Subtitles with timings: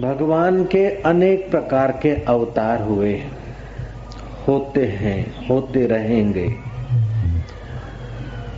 [0.00, 3.22] भगवान के अनेक प्रकार के अवतार हुए
[4.48, 6.54] होते हैं, होते रहेंगे।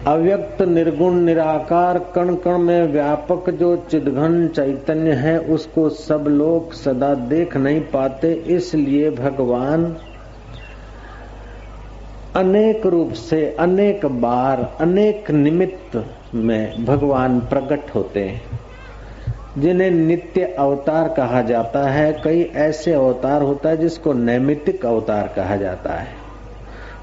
[0.06, 7.14] अव्यक्त, निर्गुण, निराकार कण कण में व्यापक जो चिदघन चैतन्य है, उसको सब लोग सदा
[7.14, 9.96] देख नहीं पाते, इसलिए भगवान
[12.36, 16.04] अनेक रूप से, अनेक बार, अनेक निमित्त
[16.34, 18.61] में भगवान प्रकट होते हैं।
[19.58, 25.56] जिन्हें नित्य अवतार कहा जाता है, कई ऐसे अवतार होता है जिसको नैमितिक अवतार कहा
[25.56, 26.08] जाता है।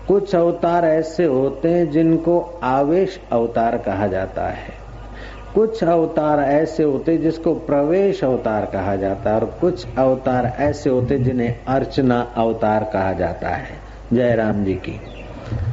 [0.08, 4.80] कुछ अवतार ऐसे होते हैं जिनको आवेश अवतार कहा जाता है।
[5.56, 11.20] कुछ अवतार ऐसे होते जिसको प्रवेश अवतार कहा जाता है और कुछ अवतार ऐसे होते
[11.20, 13.68] जिन्हें अर्चना अवतार कहा जाता है।
[14.14, 15.02] जयराम जी की।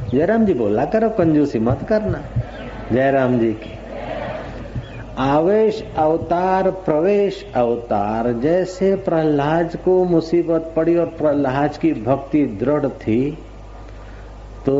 [0.09, 2.21] जयराम जी बोला करो, कंजूसी मत करना।
[2.91, 3.76] जयराम जी की।
[5.17, 13.37] आवेश अवतार, प्रवेश अवतार। जैसे प्रहलाद को मुसीबत पड़ी और प्रहलाद की भक्ति दृढ़ थी
[14.65, 14.75] तो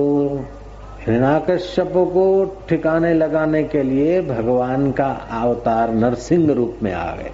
[1.02, 2.26] हिरणाकश्यप को
[2.70, 5.10] ठिकाने लगाने के लिए भगवान का
[5.42, 7.32] अवतार नरसिंह रूप में आ गए।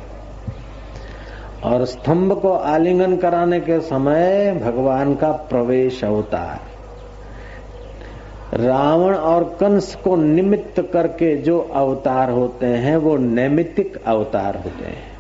[1.63, 6.59] और स्तंभ को आलिंगन कराने के समय भगवान का प्रवेश अवतार।
[8.53, 15.11] रावण और कंस को निमित्त करके जो अवतार होते हैं, वो नैमित्तिक अवतार होते हैं।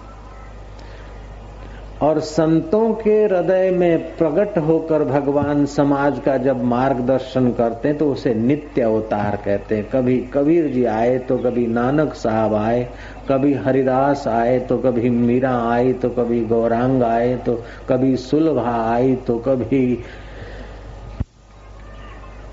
[2.01, 8.11] और संतों के हृदय में प्रकट होकर भगवान समाज का जब मार्गदर्शन करते हैं तो
[8.11, 12.83] उसे नित्य अवतार कहते हैं। कभी कबीर जी आए तो कभी नानक साहब आए,
[13.29, 17.53] कभी हरिदास आए तो कभी मीरा आई तो कभी गौरांग आए तो
[17.89, 19.97] कभी सुलभा आई तो कभी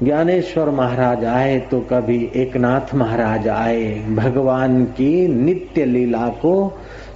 [0.03, 6.53] ज्ञानेश्वर महाराज आए तो कभी एकनाथ महाराज आए। भगवान की नित्य लीला को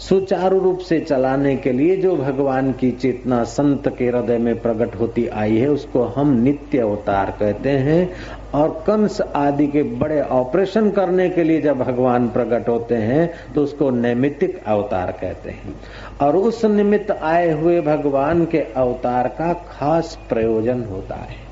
[0.00, 4.96] सुचारू रूप से चलाने के लिए जो भगवान की चेतना संत के हृदय में प्रकट
[4.96, 8.10] होती आई है, उसको हम नित्य अवतार कहते हैं।
[8.54, 13.62] और कंस आदि के बड़े ऑपरेशन करने के लिए जब भगवान प्रकट होते हैं तो
[13.62, 15.74] उसको नैमितिक अवतार कहते हैं।
[16.20, 21.42] और उस निमित्त आए हुए भगवान के अवतार का खास प्रयोजन होता है।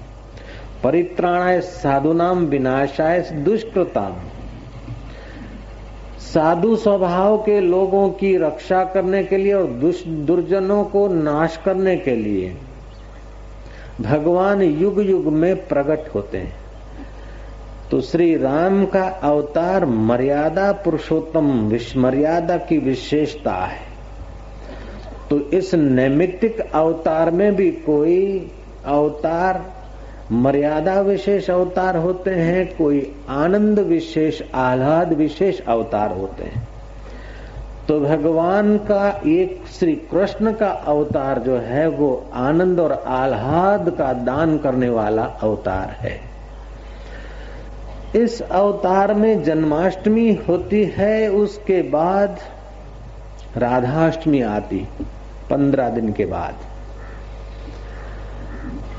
[0.85, 4.15] परित्राणाय साधु नाम विनाशाय दुष्कृताम।
[6.21, 9.67] साधु स्वभाव के लोगों की रक्षा करने के लिए और
[10.27, 12.57] दुर्जनों को नाश करने के लिए
[14.01, 16.61] भगवान युग युग में प्रकट होते हैं।
[17.91, 21.51] तो श्री राम का अवतार मर्यादा पुरुषोत्तम
[21.97, 23.81] मर्यादा की विशेषता है।
[25.31, 28.51] तो इस नैमित्तिक अवतार में भी कोई
[28.87, 29.63] अवतार
[30.33, 36.69] मर्यादा विशेष अवतार होते हैं, कोई आनंद विशेष, आह्लाद विशेष अवतार होते हैं।
[37.89, 44.13] तो भगवान का एक श्री कृष्ण का अवतार जो है, वो आनंद और आह्लाद का
[44.13, 46.21] दान करने वाला अवतार है।
[48.17, 52.39] इस अवतार में जन्माष्टमी होती है, उसके बाद
[53.57, 54.89] राधाष्टमी आती,
[55.51, 56.55] पंद्रह दिन के बाद।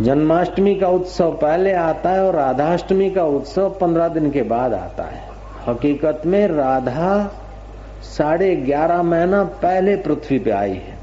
[0.02, 5.04] जन्माष्टमी का उत्सव पहले आता है और राधाष्टमी का उत्सव पंद्रह दिन के बाद आता
[5.04, 5.22] है।
[5.68, 7.32] हकीकत में राधा
[8.04, 10.98] साढ़े ग्यारह महीना पहले पृथ्वी पे आई है।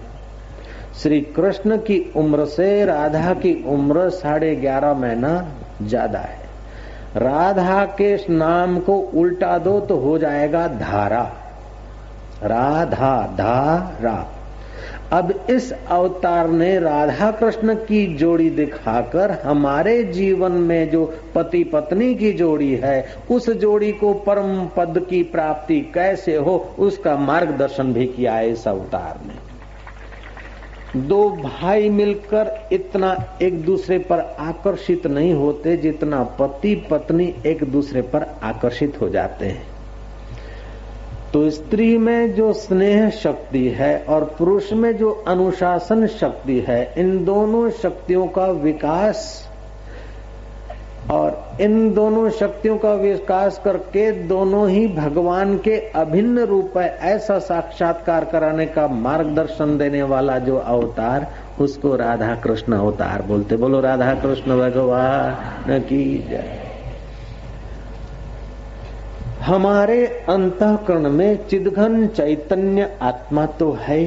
[1.03, 5.33] श्री कृष्ण की उम्र से राधा की उम्र साढ़े ग्यारह महीना
[5.83, 6.39] ज़्यादा है।
[7.17, 11.23] राधा के नाम को उल्टा दो तो हो जाएगा धारा।
[12.43, 14.27] राधा, धारा।
[15.13, 22.15] अब इस अवतार ने राधा कृष्ण की जोड़ी दिखाकर हमारे जीवन में जो पति पत्नी
[22.15, 28.07] की जोड़ी है, उस जोड़ी को परम पद की प्राप्ति कैसे हो, उसका मार्गदर्शन भी
[28.07, 29.51] किया है इस अवतार ने।
[31.01, 38.03] दो भाई मिलकर इतना एक दूसरे पर आकर्षित नहीं होते जितना पति पत्नी एक दूसरे
[38.03, 39.70] पर आकर्षित हो जाते हैं।
[41.33, 47.25] तो स्त्री में जो स्नेह शक्ति है और पुरुष में जो अनुशासन शक्ति है, इन
[47.25, 49.47] दोनों शक्तियों का विकास
[51.11, 57.39] और इन दोनों शक्तियों का विकास करके दोनों ही भगवान के अभिन्न रूप है, ऐसा
[57.39, 61.27] साक्षात्कार कराने का मार्गदर्शन देने वाला जो अवतार,
[61.61, 66.60] उसको राधा कृष्ण अवतार बोलते। बोलो राधा कृष्ण भगवान की जय।
[69.41, 74.03] हमारे अंतकरण में चिदघन चैतन्य आत्मा तो है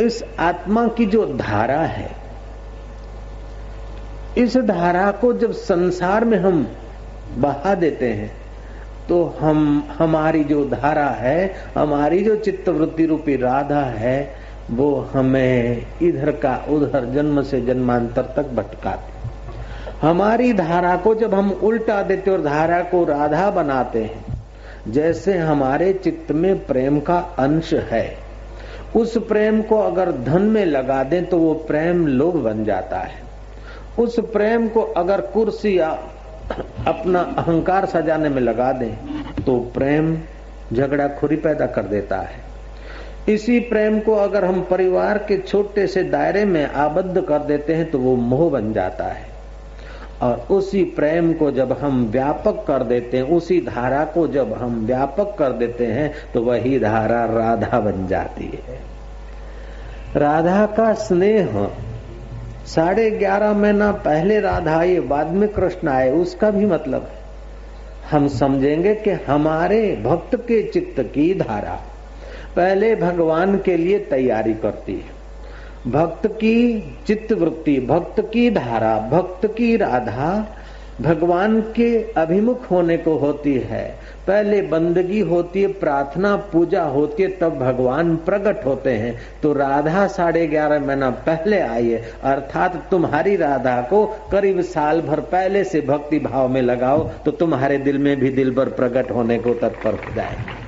[0.00, 2.10] इस आत्मा की जो धारा है,
[4.38, 6.66] इस धारा को जब संसार में हम
[7.38, 8.30] बहा देते हैं
[9.08, 14.34] तो हम, हमारी जो धारा है, हमारी जो चित्त वृत्ति रूपी राधा है,
[14.70, 19.21] वो हमें इधर का उधर जन्म से जन्मांतर तक भटकाती
[20.02, 24.24] हमारी धारा को जब हम उल्टा देते और धारा को राधा बनाते हैं,
[24.88, 28.16] जैसे हमारे चित्त में प्रेम का अंश है,
[28.96, 33.20] उस प्रेम को अगर धन में लगा दें तो वो प्रेम लोभ बन जाता है।
[33.98, 35.88] उस प्रेम को अगर कुर्सी या
[36.86, 38.94] अपना अहंकार सजाने में लगा दें
[39.44, 40.16] तो प्रेम
[40.72, 42.40] झगड़ा खुरी पैदा कर देता है।
[43.28, 47.90] इसी प्रेम को अगर हम परिवार के छोटे से दायरे में आबद्ध कर देते हैं
[47.90, 49.30] तो वो मोह बन जाता है।
[50.22, 54.84] और उसी प्रेम को जब हम व्यापक कर देते हैं, उसी धारा को जब हम
[54.86, 58.78] व्यापक कर देते हैं तो वही धारा राधा बन जाती है।
[60.16, 61.68] राधा का स्नेह,
[62.66, 67.20] साढ़े ग्यारह महीना पहले राधा आए बाद में कृष्ण आए, उसका भी मतलब है।
[68.10, 71.80] हम समझेंगे कि हमारे भक्त के चित्त की धारा
[72.56, 75.21] पहले भगवान के लिए तैयारी करती है।
[75.86, 80.56] भक्त की चित्त वृत्ति भक्त की धारा, भक्त की राधा
[81.00, 83.84] भगवान के अभिमुख होने को होती है।
[84.26, 90.06] पहले बंदगी होती है, प्रार्थना पूजा होती है, तब भगवान प्रकट होते हैं। तो राधा
[90.08, 95.80] साढ़े ग्यारह महीना पहले आई है, अर्थात तुम्हारी राधा को करीब साल भर पहले से
[95.80, 99.94] भक्ति भाव में लगाओ तो तुम्हारे दिल में भी दिल भर प्रकट होने को तत्पर
[99.96, 100.60] हो जाएगी।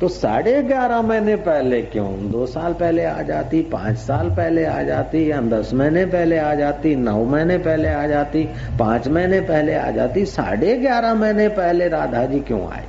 [0.00, 2.30] तो साढ़े ग्यारह महीने पहले क्यों?
[2.30, 6.54] दो साल पहले आ जाती, पाँच साल पहले आ जाती, या दस महीने पहले आ
[6.54, 8.44] जाती, नौ महीने पहले आ जाती,
[8.78, 12.84] पाँच महीने पहले आ जाती, साढ़े ग्यारह महीने पहले राधा जी क्यों आए?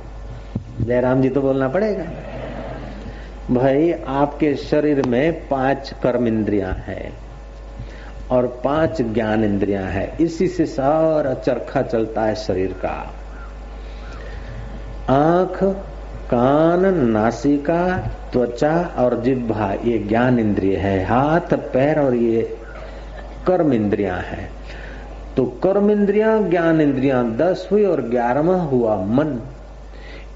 [0.80, 2.04] जयराम जी तो बोलना पड़ेगा।
[3.50, 7.12] भाई, आपके शरीर में पाँच कर्म इंद्रिया है
[8.30, 13.14] और पाँच ज्ञान इंद्रिया है। इसी से सारा चरखा चलता है शरीर का।
[15.10, 15.76] आँख
[16.26, 17.96] कान, नासिका,
[18.32, 22.58] त्वचा और जिह्वा, ये ज्ञान इंद्रिय है। हाथ, पैर और ये
[23.46, 24.48] कर्म इंद्रिया है।
[25.36, 29.40] तो कर्म इंद्रिया, ज्ञान इंद्रिया दस हुई और ग्यारहवा हुआ मन।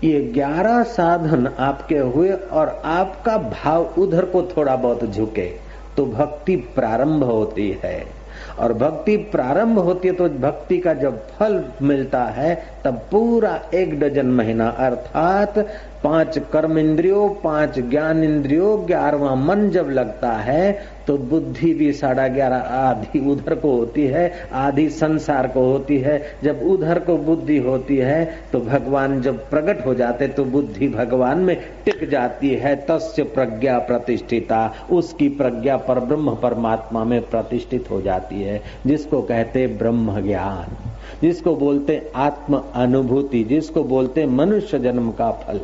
[0.04, 5.50] ये ग्यारह साधन आपके हुए और आपका भाव उधर को थोड़ा बहुत झुके
[5.96, 8.19] तो भक्ति प्रारंभ होती है।
[8.61, 12.55] और भक्ति प्रारंभ होती है तो भक्ति का जब फल मिलता है,
[12.85, 15.59] तब पूरा एक डजन महीना अर्थात
[16.05, 20.73] पाँच कर्म इंद्रियों पाँच ज्ञान इंद्रियों ग्यारहवा मन जब लगता है
[21.06, 26.23] तो बुद्धि भी साढ़ा ग्यारह आधी उधर को होती है, आधी संसार को होती है।
[26.43, 31.38] जब उधर को बुद्धि होती है तो भगवान जब प्रकट हो जाते तो बुद्धि भगवान
[31.38, 38.00] में टिक जाती है। तस्य प्रज्ञा प्रतिष्ठिता, उसकी प्रज्ञा पर ब्रह्म परमात्मा में प्रतिष्ठित हो
[38.02, 40.76] जाती है। जिसको कहते ब्रह्म ज्ञान,
[41.23, 45.61] जिसको बोलते आत्म अनुभूति, जिसको बोलते मनुष्य जन्म का फल।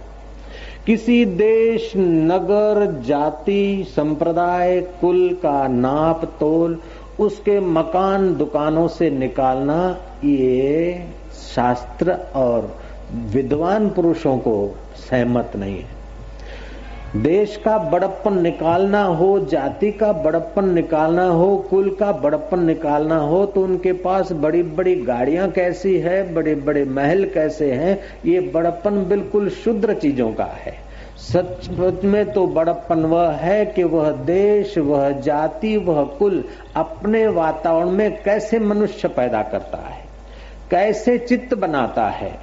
[0.87, 6.79] किसी देश, नगर, जाति, संप्रदाय, कुल का नाप तोल,
[7.21, 11.09] उसके मकान दुकानों से निकालना, ये
[11.55, 12.79] शास्त्र और
[13.15, 15.96] विद्वान पुरुषों को सहमत नहीं है।
[17.17, 23.45] देश का बड़प्पन निकालना हो, जाति का बड़प्पन निकालना हो, कुल का बड़प्पन निकालना हो
[23.47, 29.05] तो उनके पास बड़ी बड़ी गाड़ियाँ कैसी है बड़े बड़े महल कैसे हैं, ये बड़प्पन
[29.09, 30.75] बिल्कुल शुद्र चीज़ों का है।
[31.23, 36.43] सच में तो बड़प्पन वह है कि वह देश, वह जाति, वह कुल
[36.77, 40.05] अपने वातावरण में कैसे मनुष्य पैदा करता है,
[40.71, 42.35] कैसे चित्त बनाता है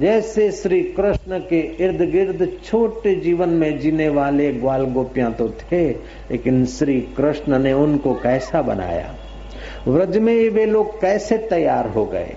[0.00, 5.90] जैसे श्री कृष्ण के इर्द गिर्द छोटे जीवन में जीने वाले ग्वाल गोपियाँ तो थे,
[6.30, 9.14] लेकिन श्री कृष्ण ने उनको कैसा बनाया?
[9.88, 12.34] व्रज में वे लोग कैसे तैयार हो गए?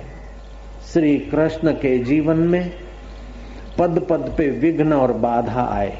[0.93, 2.71] श्री कृष्ण के जीवन में
[3.79, 5.97] पद पद पे विघ्न और बाधा आए।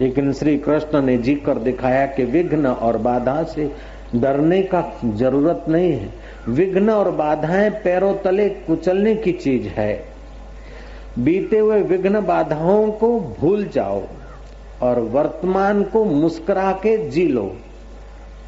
[0.00, 3.72] लेकिन श्री कृष्ण ने जी कर दिखाया कि विघ्न और बाधा से
[4.14, 6.08] डरने का ज़रूरत नहीं है।
[6.48, 10.13] विघ्न और बाधाएँ पैरों तले कुचलने की चीज़ है।
[11.18, 14.02] बीते हुए विघ्न बाधाओं को भूल जाओ
[14.82, 17.56] और वर्तमान को मुस्कुरा के जी लो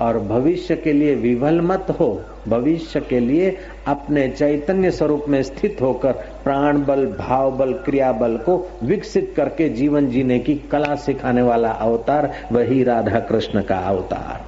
[0.01, 3.57] और भविष्य के लिए विवल मत हो। भविष्य के लिए
[3.87, 6.13] अपने चैतन्य स्वरूप में स्थित होकर
[6.45, 11.71] प्राण बल भाव बल क्रिया बल को विकसित करके जीवन जीने की कला सिखाने वाला
[11.71, 14.45] अवतार वही राधा कृष्ण का अवतार।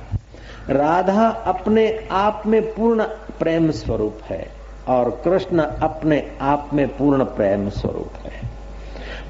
[0.73, 3.03] राधा अपने आप में पूर्ण
[3.39, 4.58] प्रेम स्वरूप है।
[4.89, 8.47] और कृष्ण अपने आप में पूर्ण प्रेम स्वरूप है।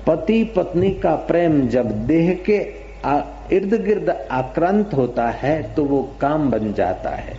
[0.06, 2.58] पति पत्नी का प्रेम जब देह के
[3.56, 7.36] इर्द गिर्द आक्रांत होता है तो वो काम बन जाता है।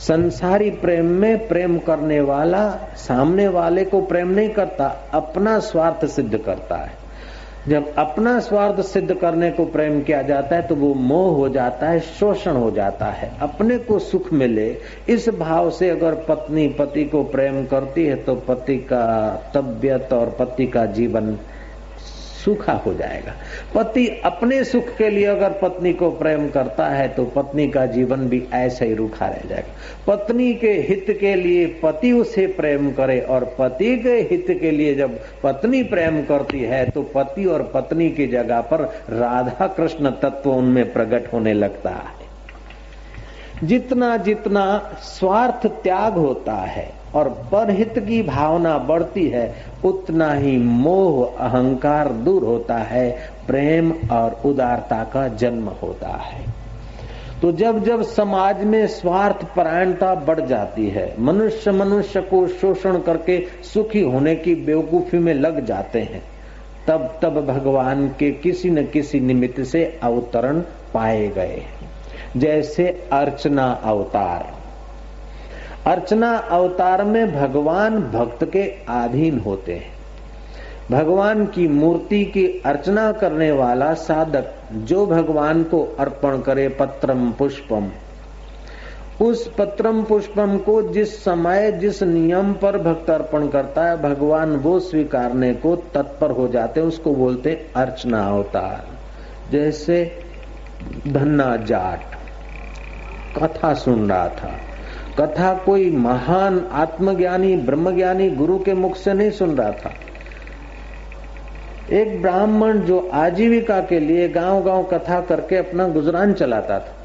[0.00, 6.36] संसारी प्रेम में प्रेम करने वाला सामने वाले को प्रेम नहीं करता, अपना स्वार्थ सिद्ध
[6.36, 6.98] करता है।
[7.68, 11.88] जब अपना स्वार्थ सिद्ध करने को प्रेम किया जाता है तो वो मोह हो जाता
[11.88, 14.76] है, शोषण हो जाता है। अपने को सुख मिले,
[15.08, 20.36] इस भाव से अगर पत्नी पति को प्रेम करती है तो पति का तबियत और
[20.38, 21.36] पति का जीवन
[22.44, 23.34] सूखा हो जाएगा।
[23.74, 28.28] पति अपने सुख के लिए अगर पत्नी को प्रेम करता है तो पत्नी का जीवन
[28.28, 29.74] भी ऐसे ही रूखा रह जाएगा।
[30.06, 34.94] पत्नी के हित के लिए पति उसे प्रेम करे और पति के हित के लिए
[34.94, 40.50] जब पत्नी प्रेम करती है तो पति और पत्नी की जगह पर राधा कृष्ण तत्व
[40.50, 42.18] उनमें प्रकट होने लगता है।
[43.64, 44.62] जितना जितना
[45.02, 52.44] स्वार्थ त्याग होता है और परहित की भावना बढ़ती है, उतना ही मोह अहंकार दूर
[52.44, 53.10] होता है,
[53.46, 56.44] प्रेम और उदारता का जन्म होता है।
[57.42, 63.46] तो जब जब समाज में स्वार्थ परायणता बढ़ जाती है, मनुष्य मनुष्य को शोषण करके
[63.74, 66.22] सुखी होने की बेवकूफ़ी में लग जाते हैं,
[66.86, 70.60] तब तब भगवान के किसी न किसी निमित्त से अवतरण
[70.94, 71.62] पाए गए
[72.36, 74.59] जैसे अर्चना अवतार।
[75.86, 80.00] अर्चना अवतार में भगवान भक्त के अधीन होते हैं।
[80.90, 87.88] भगवान की मूर्ति की अर्चना करने वाला साधक जो भगवान को अर्पण करे पत्रम पुष्पम।
[89.22, 94.80] उस पत्रम पुष्पम को जिस समय जिस नियम पर भक्त अर्पण करता है, भगवान वो
[94.80, 98.86] स्वीकारने को तत्पर हो जाते हैं, उसको बोलते अर्चना अवतार।
[99.52, 100.24] जैसे
[101.08, 102.00] धन्ना जाट।
[103.38, 104.54] कथा सुन रहा था।
[105.18, 109.92] कथा कोई महान आत्मज्ञानी, ब्रह्मज्ञानी गुरु के मुख से नहीं सुन रहा था।
[111.90, 116.96] एक ब्राह्मण जो आजीविका के लिए गाँव गाँव कथा करके अपना गुजरान चलाता था,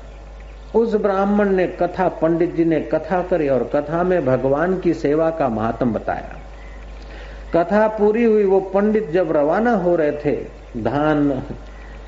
[0.79, 5.29] उस ब्राह्मण ने कथा, पंडित जी ने कथा करी और कथा में भगवान की सेवा
[5.29, 6.35] का महात्म बताया।
[7.53, 10.35] कथा पूरी हुई, वो पंडित जब रवाना हो रहे थे,
[10.77, 11.43] धान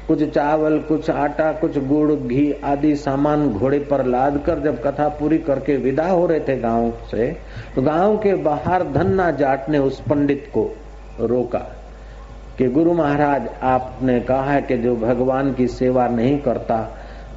[0.08, 5.08] कुछ चावल, कुछ आटा, कुछ गुड़, घी आदि सामान घोड़े पर लाद कर जब कथा
[5.10, 7.28] पूरी करके विदा हो रहे थे गाँव से
[7.76, 10.70] तो गाँव के बाहर धन्ना जाट ने उस पंडित को
[11.20, 11.66] रोका
[12.58, 16.78] कि गुरु महाराज, आपने कहा है कि जो भगवान की सेवा नहीं करता,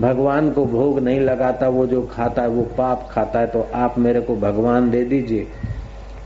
[0.00, 3.98] भगवान को भोग नहीं लगाता, वो जो खाता है, वो पाप खाता है तो आप
[3.98, 5.46] मेरे को भगवान दे दीजिए।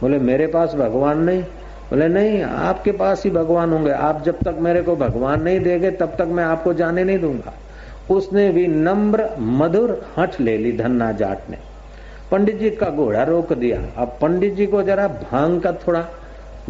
[0.01, 1.43] बोले, मेरे पास भगवान नहीं।
[1.91, 5.91] बोले, नहीं, आपके पास ही भगवान होंगे। आप जब तक मेरे को भगवान नहीं देंगे,
[5.91, 7.53] तब तक मैं आपको जाने नहीं दूँगा।
[8.11, 11.59] उसने भी नम्र, मधुर हट ले ली धन्ना जाट ने
[12.31, 16.05] पंडित जी का घोड़ा रोक दिया। अब पंडित जी को जरा भाँग का थोड़ा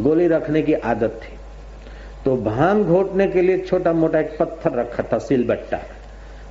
[0.01, 1.37] गोली रखने की आदत थी।
[2.25, 5.79] तो भाँग घोटने के लिए छोटा मोटा एक पत्थर रखा था, सिलबट्टा।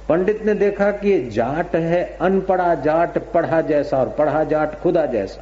[0.09, 5.05] पंडित ने देखा कि ये जाट है, अनपढ़ा जाट, पढ़ा जैसा और पढ़ा जाट, खुदा
[5.05, 5.41] जैसा।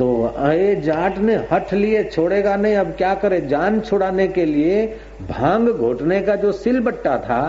[0.00, 3.40] तो ये जाट ने हट लिए, छोड़ेगा नहीं, अब क्या करे?
[3.40, 4.86] जान छुड़ाने के लिए
[5.28, 7.40] भाँग घोटने का जो सिलबट्टा था,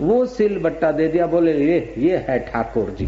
[0.00, 3.06] वो सिलबट्टा दे दिया, बोले, ये ये है ठाकुर जी।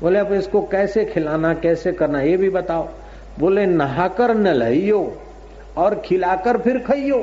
[0.00, 2.88] बोले, अब इसको कैसे खिलाना, कैसे करना, ये भी बताओ।
[3.38, 5.00] बोले, नहाकर न लइयो
[5.76, 7.22] और खिलाकर फिर खाइयो।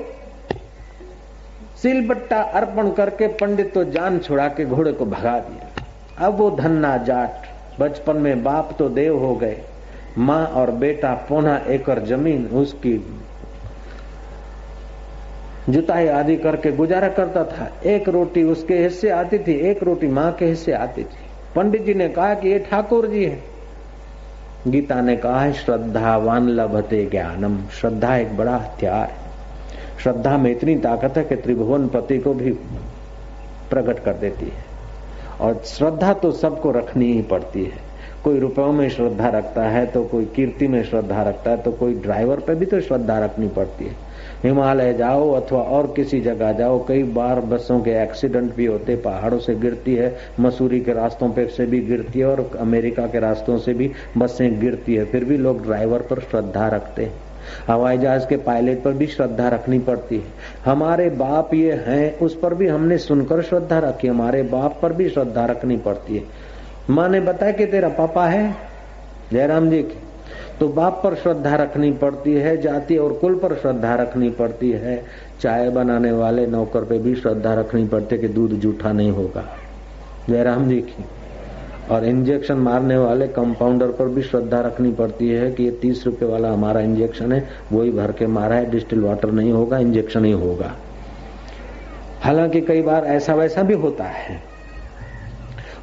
[1.82, 6.96] सिलबट्टा अर्पण करके पंडित तो जान छुड़ा के घोड़े को भगा दिया। अब वो धन्ना
[7.03, 7.48] जाट,
[7.79, 9.58] बचपन में बाप तो देव हो गए।
[10.17, 13.17] माँ और बेटा पौना एकड़ ज़मीन उसकी
[15.70, 20.32] जुताई आदि करके गुजारा करता था। एक रोटी उसके हिस्से आती थी, एक रोटी माँ
[20.32, 21.17] के हिस्से आती थी।
[21.55, 23.43] पंडित जी ने कहा कि ये ठाकुर जी है।
[24.67, 29.17] गीता ने कहा है श्रद्धावान लभते ज्ञानम। श्रद्धा एक बड़ा हथियार है।
[30.03, 32.51] श्रद्धा में इतनी ताकत है कि त्रिभुवन पति को भी
[33.70, 34.74] प्रकट कर देती है।
[35.41, 37.92] और श्रद्धा तो सबको रखनी ही पड़ती है।
[38.24, 41.94] कोई रुपयों में श्रद्धा रखता है तो कोई कीर्ति में श्रद्धा रखता है तो कोई
[41.94, 43.96] ड्राइवर पे भी तो श्रद्धा रखनी पड़ती है।
[44.44, 49.39] हिमालय जाओ अथवा और किसी जगह जाओ, कई बार बसों के एक्सीडेंट भी होते, पहाड़ों
[49.39, 53.58] से गिरती है, मसूरी के रास्तों पे से भी गिरती है और अमेरिका के रास्तों
[53.58, 57.13] से भी बसें गिरती है, फिर भी लोग ड्राइवर पर श्रद्धा रखते हैं।
[57.68, 60.24] हवाई जहाज़ के पायलट पर भी श्रद्धा रखनी पड़ती है।
[60.65, 65.10] हमारे बाप ये हैं, उस पर भी हमने सुनकर श्रद्धा रखी, हमारे बाप पर भी
[65.10, 66.24] श्रद्धा रखनी पड़ती है।
[66.90, 68.56] माँ ने बताया कि तेरा पापा है,
[69.32, 69.98] जयराम जी की।
[70.60, 75.04] तो बाप पर श्रद्धा रखनी पड़ती है, जाति और कुल पर श्रद्धा रखनी पड़ती है।
[75.42, 79.58] चाय बनाने वाले नौकर पे भी श्रद्धा रखनी पड़ती है कि दूध जूठा नहीं होगा।
[80.30, 81.06] जयराम जी की।
[81.92, 86.25] और इंजेक्शन मारने वाले कंपाउंडर पर भी श्रद्धा रखनी पड़ती है कि ये तीस रुपए
[86.25, 90.32] वाला हमारा इंजेक्शन है, वही भर के मारा है, डिस्टिल वाटर नहीं होगा, इंजेक्शन ही
[90.32, 90.75] होगा।
[92.22, 94.52] हालाँकि कई बार ऐसा वैसा भी होता है।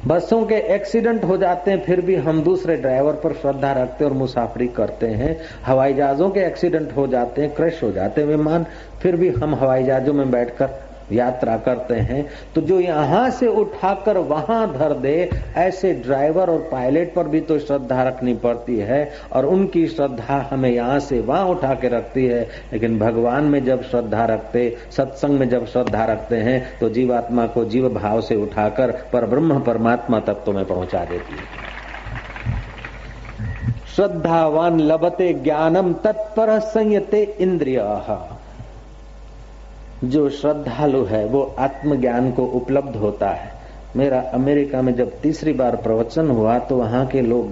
[0.07, 4.13] बसों के एक्सीडेंट हो जाते हैं, फिर भी हम दूसरे ड्राइवर पर श्रद्धा रखते और
[4.13, 8.65] मुसाफरी करते हैं। हवाई जहाजों के एक्सीडेंट हो जाते हैं, क्रैश हो जाते हैं, विमान,
[9.01, 10.69] फिर भी हम हवाई जहाजों में बैठकर
[11.13, 12.25] यात्रा करते हैं
[12.55, 17.59] तो जो यहाँ से उठाकर वहाँ धर दे, ऐसे ड्राइवर और पायलट पर भी तो
[17.59, 19.01] श्रद्धा रखनी पड़ती है
[19.33, 22.41] और उनकी श्रद्धा हमें यहाँ से वहाँ उठा के रखती है।
[22.73, 27.65] लेकिन भगवान में जब श्रद्धा रखते, सत्संग में जब श्रद्धा रखते हैं तो जीवात्मा को
[27.65, 31.69] जीव भाव से उठाकर पर ब्रह्म परमात्मा तत्व में पहुँचा देती है।
[33.95, 37.79] श्रद्धावान लभते ज्ञानम तत्पर संयते इंद्रिय।
[40.03, 43.49] जो श्रद्धालु है, वो आत्मज्ञान को उपलब्ध होता है।
[43.95, 47.49] मेरा अमेरिका में जब तीसरी बार प्रवचन हुआ तो वहाँ के लोग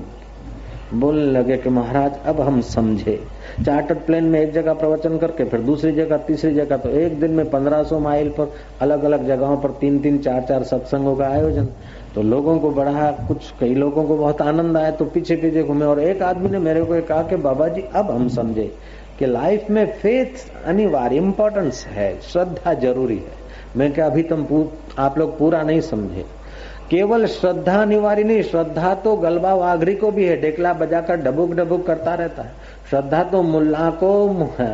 [0.93, 3.19] बोलने लगे कि महाराज, अब हम समझे।
[3.65, 7.31] चार्टर्ड प्लेन में एक जगह प्रवचन करके, फिर दूसरी जगह, तीसरी जगह तो एक दिन
[7.31, 11.67] में 1500 माइल पर अलग अलग जगहों पर तीन तीन चार चार सत्संगों का आयोजन।
[12.15, 15.85] तो लोगों को बड़ा कुछ, कई लोगों को बहुत आनंद आया। तो पीछे पीछे घूमे
[15.85, 18.71] और एक आदमी ने मेरे को कहा कि बाबा जी, अब हम समझे।
[19.19, 23.37] कि लाइफ में फेथ अनिवार्य इंपॉर्टेंस है, श्रद्धा ज़रूरी है।
[23.77, 24.65] मैं क्या अभी तुम
[24.97, 26.25] आप लोग पूरा नहीं समझे।
[26.89, 31.85] केवल श्रद्धा अनिवार्य नहीं, श्रद्धा तो गलबा वाघरी को भी है डेकला बजाकर डबुक डबुक
[31.87, 32.51] करता रहता है।
[32.89, 34.27] श्रद्धा तो मुल्ला को,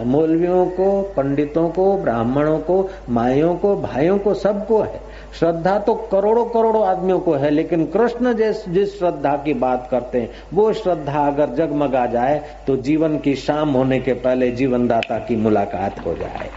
[0.05, 5.01] मौलवियों को, पंडितों को, ब्राह्मणों को माइयों को, भाइयों को, सबको है।
[5.39, 10.19] श्रद्धा तो करोड़ों करोड़ों आदमियों को है, लेकिन कृष्ण जिस जिस श्रद्धा की बात करते
[10.21, 15.35] हैं, वो श्रद्धा अगर जगमगा जाए तो जीवन की शाम होने के पहले जीवनदाता की
[15.35, 16.49] मुलाकात हो जाए।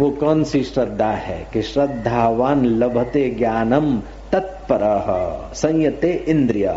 [0.00, 3.96] वो कौन सी श्रद्धा है कि श्रद्धावान लभते ज्ञानम
[4.32, 4.82] तत्पर,
[5.54, 6.74] संयते इंद्रिय।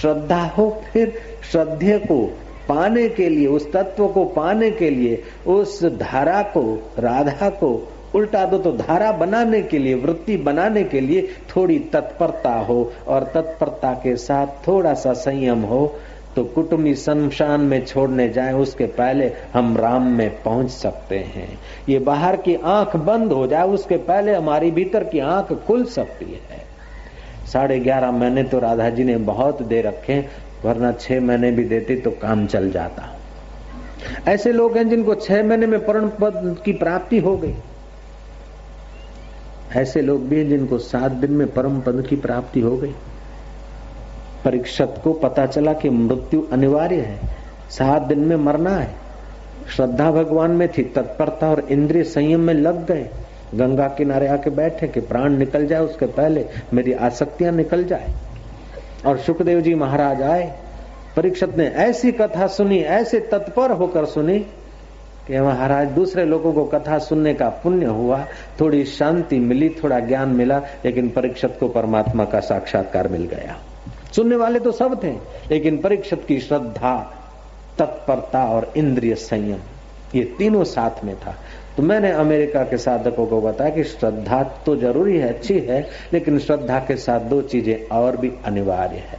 [0.00, 1.12] श्रद्धा हो फिर
[1.52, 2.20] श्रद्धे को
[2.68, 6.62] पाने के लिए, उस तत्व को पाने के लिए, उस धारा को,
[6.98, 7.72] राधा को
[8.14, 13.30] उल्टा दो तो धारा बनाने के लिए, वृत्ति बनाने के लिए थोड़ी तत्परता हो और
[13.34, 15.86] तत्परता के साथ थोड़ा सा संयम हो
[16.36, 21.48] तो कुटुम्बी शमशान में छोड़ने जाए, उसके पहले हम राम में पहुँच सकते हैं।
[21.88, 26.24] ये बाहर की आँख बंद हो जाए, उसके पहले हमारी भीतर की आँख खुल सकती
[26.24, 26.60] है।
[27.52, 30.18] साढ़े ग्यारह महीने तो राधा जी ने बहुत दे रखे,
[30.64, 33.08] वरना छह महीने भी देती तो काम चल जाता।
[34.28, 37.54] ऐसे लोग हैं जिनको छह महीने में परम पद की प्राप्ति हो गई।
[39.76, 42.94] ऐसे लोग भी हैं जिनको सात दिन में परम पद की प्राप्ति हो गई।
[44.44, 47.20] परीक्षक को पता चला कि मृत्यु अनिवार्य है।
[47.70, 48.94] सात दिन में मरना है।
[49.76, 53.10] श्रद्धा भगवान में थी, तत्परता और इंद्रिय संयम में लग गए।
[53.54, 58.08] गंगा किनारे आके बैठे कि प्राण निकल जाए, उसके पहले मेरी आसक्तियाँ निकल जाए।
[59.06, 60.58] और सुखदेव जी महाराज आए।
[61.16, 64.46] परीक्षत ने ऐसी कथा सुनी, ऐसे तत्पर होकर सुनी
[65.28, 68.26] कि महाराज, दूसरे लोगों को कथा सुनने का पुण्य हुआ,
[68.60, 73.56] थोड़ी शांति मिली, थोड़ा ज्ञान मिला, लेकिन परीक्षत को परमात्मा का साक्षात्कार मिल गया।
[74.12, 75.12] सुनने वाले तो सब थे,
[75.50, 76.96] लेकिन परीक्षत की श्रद्धा,
[77.78, 79.58] तत्परता और इंद्रिय संयम,
[80.14, 81.34] ये तीनों साथ में था।
[81.76, 86.38] तो मैंने अमेरिका के साधकों को बताया कि श्रद्धा तो ज़रूरी है, अच्छी है, लेकिन
[86.38, 89.18] श्रद्धा के साथ दो चीज़ें और भी अनिवार्य है।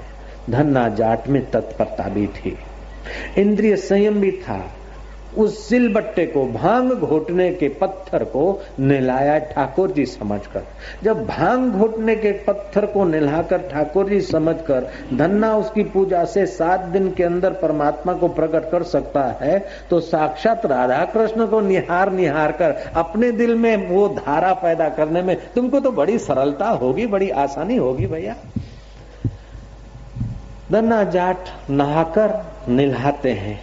[0.49, 2.57] धन्ना जाट में तत्परता भी थी।
[3.37, 4.71] इंद्रिय संयम भी था
[5.37, 8.43] उस सिलबट्टे को भाँग घोटने के पत्थर को
[8.79, 10.63] नहलाया ठाकुर जी समझकर।
[11.03, 16.79] जब भाँग घोटने के पत्थर को नहलाकर ठाकुर जी समझकर धन्ना उसकी पूजा से सात
[16.87, 22.11] दिन के अंदर परमात्मा को प्रकट कर सकता है तो साक्षात राधा कृष्ण को निहार
[22.11, 27.05] निहार कर अपने दिल में वो धारा पैदा करने में तुमको तो बड़ी सरलता होगी,
[27.07, 28.35] बड़ी आसानी होगी भैया।
[30.71, 33.59] धन्ना जाट नहाकर निल्हाते हैं।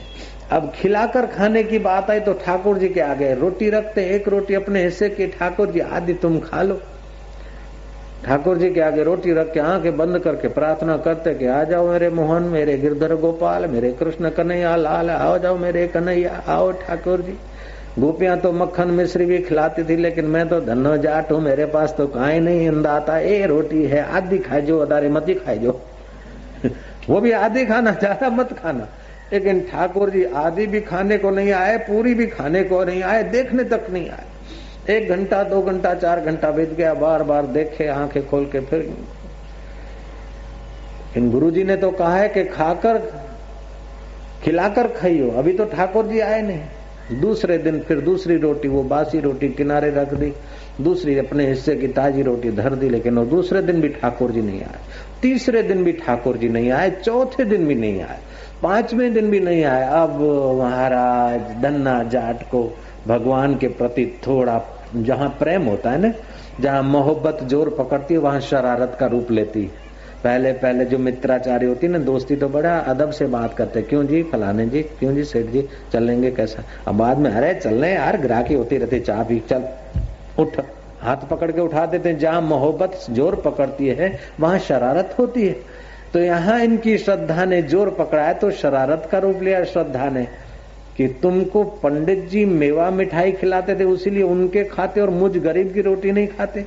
[0.52, 4.54] अब खिलाकर खाने की बात आई तो ठाकुर जी के आगे, रोटी रखते, एक रोटी
[4.54, 6.80] अपने हिस्से की, ठाकुर जी आदि तुम खा लो।
[8.26, 11.90] ठाकुर जी के आगे रोटी रख के आँखें बंद करके प्रार्थना करते कि आ जाओ
[11.90, 17.20] मेरे मोहन, मेरे गिरधर गोपाल, मेरे कृष्ण कन्हैया लाल, आओ जाओ मेरे कन्हैया, आओ ठाकुर
[17.20, 17.38] जी।
[17.98, 21.94] गोपियाँ तो मक्खन मिश्री भी खिलाती थी, लेकिन मैं तो धनो जाट हूँ, मेरे पास
[21.98, 25.80] तो काई नहीं, अंदाता, ए रोटी है आदि खाए जो, अदारे मत ही खाए जो।
[27.08, 28.88] वो भी आदि खाना, ज़्यादा मत खाना।
[29.32, 33.22] लेकिन ठाकुर जी, आदि भी खाने को नहीं आए, पूरी भी खाने को नहीं आए,
[33.22, 34.24] देखने तक नहीं आए।
[34.96, 38.96] एक घंटा, दो घंटा, चार घंटा बीत गया बार बार देखे, आँखें खोल के फिर
[41.16, 42.98] इन गुरु जी ने तो कहा है कि खाकर,
[44.42, 49.20] खिलाकर खाइयो। अभी तो ठाकुर जी आए नहीं। दूसरे दिन फिर दूसरी रोटी, वो बासी
[49.20, 50.32] रोटी किनारे रख दी।
[50.80, 54.42] दूसरी अपने हिस्से की ताजी रोटी धर दी, लेकिन वो दूसरे दिन भी ठाकुर जी
[54.42, 54.78] नहीं आए।
[55.22, 58.18] तीसरे दिन भी ठाकुर जी नहीं आए, चौथे दिन भी नहीं आए।
[58.62, 60.20] पाँचवें दिन भी नहीं आया। अब
[60.58, 62.62] महाराज दन्ना जाट को
[63.08, 64.60] भगवान के प्रति थोड़ा
[64.96, 66.12] जहाँ प्रेम होता है ना,
[66.60, 69.88] जहाँ मोहब्बत ज़ोर पकड़ती है, वहाँ शरारत का रूप लेती है।
[70.24, 74.04] पहले पहले जो मित्राचारी होती है ना, दोस्ती तो बड़ा अदब से बात करते क्यों
[74.06, 74.22] जी?
[74.22, 74.82] फलाने जी?
[74.98, 75.24] क्यों जी?
[75.24, 76.62] सेठ जी, चलेंगे कैसा?
[76.86, 79.64] अब बाद में, अरे चलने यार, ग्राहकी होती रहती चाह भी चल,
[80.38, 80.60] उठ।
[81.02, 85.56] हाथ पकड़ के उठा देते जहाँ मोहब्बत ज़ोर पकड़ती है, वहाँ शरारत होती है।
[86.14, 90.26] तो यहाँ इनकी श्रद्धा ने ज़ोर पकड़ा है तो शरारत का रूप लिया श्रद्धा ने,
[90.96, 95.80] कि तुमको पंडित जी मेवा मिठाई खिलाते थे, उसीलिए उनके खाते और मुझ गरीब की
[95.82, 96.64] रोटी नहीं खाते।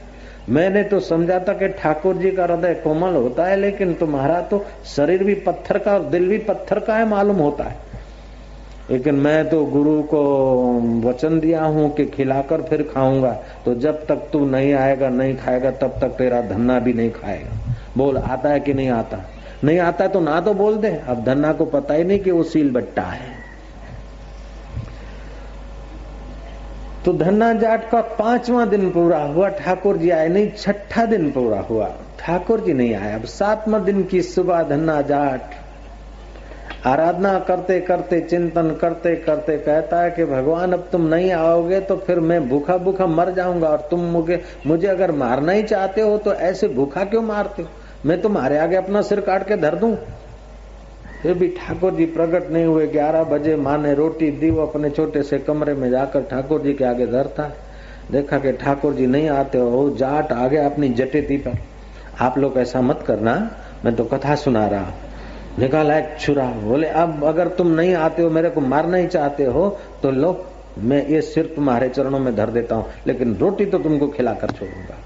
[0.50, 4.66] मैंने तो समझा था कि ठाकुर जी का हृदय कोमल होता है, लेकिन तुम्हारा तो
[4.86, 7.76] शरीर भी पत्थर का और दिल भी पत्थर का है, मालूम होता है।
[8.90, 10.22] लेकिन मैं तो गुरु को
[11.04, 13.32] वचन दिया हूँ कि खिलाकर फिर खाऊँगा
[13.66, 17.63] तो जब तक तू नहीं आएगा, नहीं खाएगा, तब तक तेरा धन्ना भी नहीं खाएगा।
[17.98, 19.18] बोल, आता है कि नहीं आता?
[19.64, 22.44] नहीं आता तो ना तो बोल दे। अब धन्ना को पता ही नहीं कि वो
[22.44, 23.32] सील बट्टा है।
[27.06, 31.60] तो धन्ना जाट का पांचवा दिन पूरा हुआ, ठाकुर जी आए नहीं, छठा दिन पूरा
[31.60, 35.42] हुआ। ठाकुर जी नहीं आए, अब सातवा दिन की सुबह धन्ना जाट
[36.88, 41.96] आराधना करते करते, चिंतन करते करते कहता है कि, भगवान, अब तुम नहीं आओगे तो
[41.98, 46.18] फिर मैं भूखा भूखा मर जाऊँगा और तुम मुझे मुझे अगर मारना ही चाहते हो
[46.18, 47.70] तो ऐसे भूखा क्यों मारते हो?
[48.06, 49.96] मैं तुम्हारे आगे अपना सिर काट के धर दूँ?
[51.22, 54.90] फिर भी ठाकुर जी प्रकट नहीं हुए ग्यारह बजे माँ ने रोटी दी, वो अपने
[54.90, 57.52] छोटे से कमरे में जाकर ठाकुर जी के आगे धरता।
[58.12, 61.58] देखा कि ठाकुर जी नहीं आते हो जाट आ गया अपनी जटेती पर।
[62.22, 63.36] आप लोग ऐसा मत करना,
[63.86, 64.94] मैं तो कथा सुना रहा
[65.60, 69.46] निकाला एक छुरा, बोले, अब अगर तुम नहीं आते हो, मेरे को मारना ही चाहते
[69.46, 69.70] हो
[70.04, 70.46] तो लो,
[70.80, 74.98] मैं ये सिर तुम्हारे चरणों में धर देता हूँ, लेकिन रोटी तो तुमको खिलाकर छोड़ूँगा।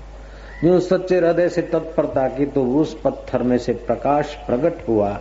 [0.63, 5.19] यूँ सच्चे हृदय से तत्परता की तो उस पत्थर में से प्रकाश प्रकट हुआ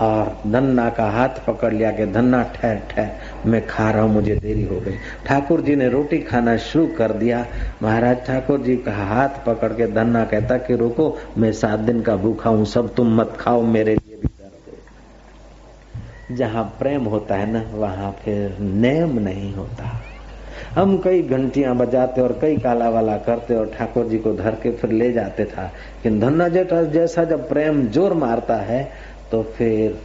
[0.00, 3.10] और धन्ना का हाथ पकड़ लिया कि, धन्ना, ठहर ठहर,
[3.46, 7.12] मैं खा रहा हूँ, मुझे देरी हो गई। ठाकुर जी ने रोटी खाना शुरू कर
[7.12, 7.46] दिया।
[7.82, 12.16] महाराज ठाकुर जी का हाथ पकड़ के धन्ना कहता कि, रुको, मैं सात दिन का
[12.16, 14.28] भूखा हूँ, सब तुम मत खाओ, मेरे लिए भी
[16.36, 20.02] जहाँ प्रेम होता है ना, वहाँ फिर नेम नहीं होता।
[20.74, 24.70] हम कई घंटियाँ बजाते और कई काला वाला करते और ठाकुर जी को धर के
[24.72, 28.82] फिर ले जाते था। लेकिन धन्ना जैसा जब प्रेम ज़ोर मारता है
[29.30, 29.98] तो फिर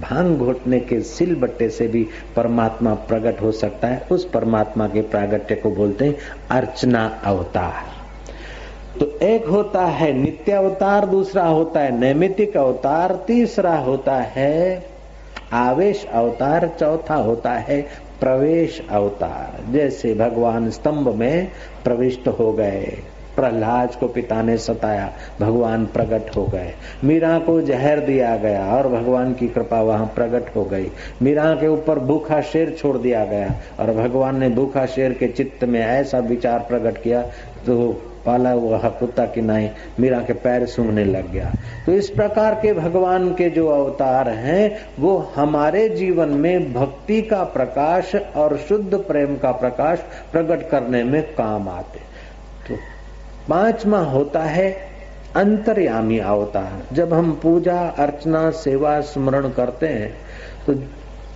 [0.00, 5.02] भाँग घोटने के सिल बट्टे से भी परमात्मा प्रकट हो सकता है। उस परमात्मा के
[5.02, 6.16] प्रागट्य को बोलते हैं,
[6.50, 7.94] अर्चना अवतार।
[8.98, 14.84] तो एक होता है नित्य अवतार, दूसरा होता है नैमितिक अवतार, तीसरा होता है
[15.54, 17.80] आवेश अवतार, चौथा होता है
[18.20, 21.48] प्रवेश अवतार। जैसे भगवान स्तंभ में
[21.84, 22.98] प्रविष्ट हो गए,
[23.36, 26.72] प्रहलाद को पिता ने सताया, भगवान प्रकट हो गए।
[27.04, 30.90] मीरा को जहर दिया गया और भगवान की कृपा वहाँ प्रकट हो गई।
[31.22, 35.64] मीरा के ऊपर भूखा शेर छोड़ दिया गया और भगवान ने भूखा शेर के चित्त
[35.64, 37.22] में ऐसा विचार प्रकट किया
[37.66, 37.76] तो
[38.26, 39.68] पाला हुआ कुत्ता की नाई
[40.00, 41.52] मीरा के पैर सूंघने लग गया।
[41.86, 47.42] तो इस प्रकार के भगवान के जो अवतार हैं, वो हमारे जीवन में भक्ति का
[47.52, 49.98] प्रकाश और शुद्ध प्रेम का प्रकाश
[50.32, 52.00] प्रकट करने में काम आते
[52.68, 52.76] तो
[53.48, 54.70] पांचवा होता है
[55.36, 60.12] अंतर्यामी अवतार। जब हम पूजा, अर्चना, सेवा, स्मरण करते हैं
[60.66, 60.74] तो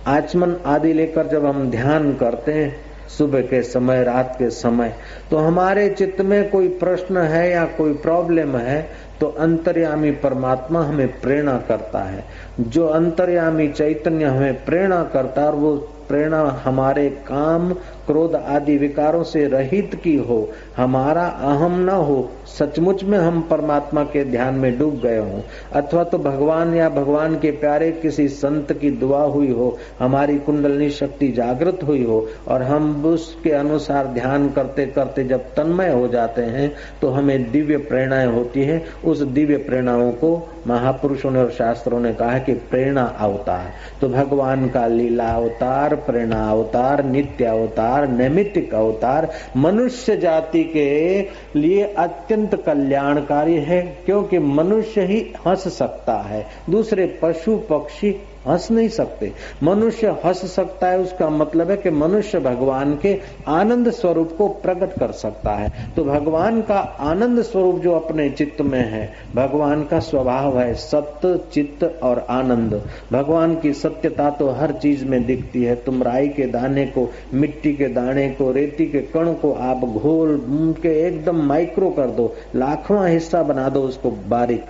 [0.07, 4.93] आचमन आदि लेकर जब हम ध्यान करते हैं सुबह के समय, रात के समय।
[5.31, 8.81] तो हमारे चित्त में कोई प्रश्न है या कोई प्रॉब्लम है
[9.19, 12.23] तो अंतर्यामी परमात्मा हमें प्रेरणा करता है।
[12.59, 15.75] जो अंतर्यामी चैतन्य हमें प्रेरणा करता है वो
[16.07, 17.71] प्रेरणा हमारे काम
[18.07, 24.03] क्रोध आदि विकारों से रहित की हो, हमारा अहम न हो, सचमुच में हम परमात्मा
[24.03, 25.41] के ध्यान में डूब गए हों।
[25.73, 30.89] अथवा तो भगवान या भगवान के प्यारे किसी संत की दुआ हुई हो, हमारी कुंडलनी
[30.89, 36.41] शक्ति जागृत हुई हो, और हम उसके अनुसार ध्यान करते करते जब तन्मय हो जाते
[36.41, 41.99] हैं तो हमें दिव्य प्रेरणाएँ होती है। उस दिव्य प्रेरणाओं को महापुरुषों ने और शास्त्रों
[41.99, 48.75] ने कहा कि प्रेरणा अवतार। तो भगवान का लीला अवतार, प्रेरणा अवतार, नित्य अवतार नैमित्तिक
[48.75, 51.21] अवतार, मनुष्य जाति के
[51.55, 58.89] लिए अत्यंत कल्याणकारी है, क्योंकि मनुष्य ही हंस सकता है। दूसरे पशु पक्षी हंस नहीं
[58.89, 59.31] सकते।
[59.63, 64.99] मनुष्य हंस सकता है, उसका मतलब है कि मनुष्य भगवान के आनंद स्वरूप को प्रकट
[64.99, 69.99] कर सकता है। तो भगवान का आनंद स्वरूप जो अपने चित्त में है, भगवान का
[69.99, 75.75] स्वभाव है सत्य, चित्त और आनंद। भगवान की सत्यता तो हर चीज़ में दिखती है।
[75.75, 80.41] तुम राई के दाने को, मिट्टी के दाने को, रेती के कण को आप घोल
[80.81, 84.63] के एकदम माइक्रो कर दो, लाखवा हिस्सा बना दो उसको बारीक।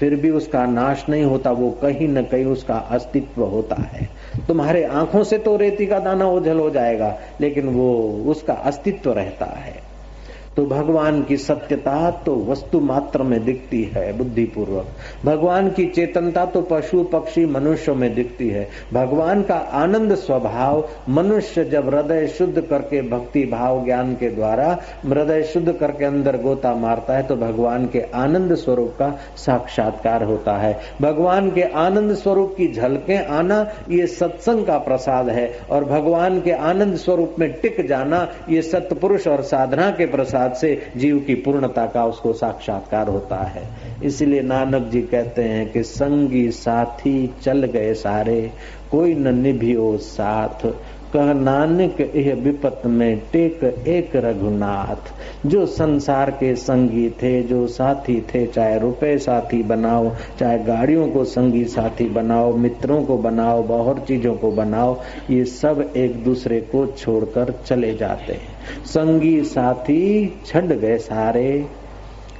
[0.00, 4.08] फिर भी उसका नाश नहीं होता, वो कहीं न कहीं उसका अस्तित्व होता है।
[4.48, 9.46] तुम्हारे आँखों से तो रेती का दाना ओझल हो जाएगा, लेकिन वो उसका अस्तित्व रहता
[9.46, 9.87] है।
[10.58, 14.86] तो भगवान की सत्यता तो वस्तु मात्र में दिखती है बुद्धि पूर्वक
[15.24, 21.64] भगवान की चेतनता तो पशु, पक्षी, मनुष्य में दिखती है। भगवान का आनंद स्वभाव, मनुष्य
[21.64, 27.16] जब हृदय शुद्ध करके भक्ति भाव ज्ञान के द्वारा हृदय शुद्ध करके अंदर गोता मारता
[27.16, 32.72] है तो भगवान के आनंद स्वरूप का साक्षात्कार होता है। भगवान के आनंद स्वरूप की
[32.72, 38.26] झलके आना, ये सत्संग का प्रसाद है। और भगवान के आनंद स्वरूप में टिक जाना,
[38.50, 43.36] ये सत्पुरुष और साधना के प्रसाद प्रसाद से जीव की पूर्णता का उसको साक्षात्कार होता
[43.36, 43.62] है।
[44.04, 48.50] इसलिए नानक जी कहते हैं कि संगी साथी चल गए सारे,
[48.90, 50.66] कोई न निभियो साथ।
[51.12, 55.12] कह नानक, यह विपत में टेक एक रघुनाथ।
[55.46, 61.24] जो संसार के संगी थे, जो साथी थे, चाहे रुपए साथी बनाओ, चाहे गाड़ियों को
[61.24, 66.86] संगी साथी बनाओ, मित्रों को बनाओ बहुत चीज़ों को बनाओ, ये सब एक दूसरे को
[66.86, 68.47] छोड़कर चले जाते हैं।
[68.84, 71.66] संगी साथी छंड गए सारे।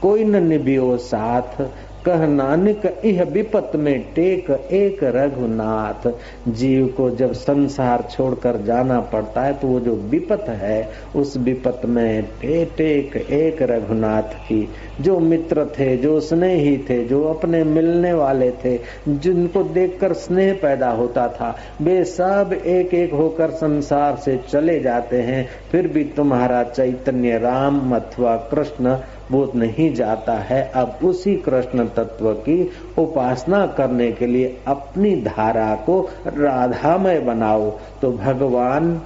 [0.02, 1.62] कोई न निभियो साथ
[2.08, 6.08] कह नानक यह विपत में टेक एक रघुनाथ।
[6.48, 11.82] जीव को जब संसार छोड़कर जाना पड़ता है तो वो जो विपत है, उस विपत
[11.84, 14.68] में टे टेक एक रघुनाथ की।
[15.00, 20.90] जो मित्र थे, जो स्नेही थे, जो अपने मिलने वाले थे, जिनको देखकर स्नेह पैदा
[20.90, 26.62] होता था, वे सब एक एक होकर संसार से चले जाते हैं। फिर भी तुम्हारा
[26.62, 28.96] चैतन्य राम अथवा कृष्ण
[29.30, 32.62] वो नहीं जाता है, अब उसी कृष्ण तत्व की
[32.98, 37.70] उपासना करने के लिए अपनी धारा को राधामय बनाओ।
[38.02, 39.00] तो भगवान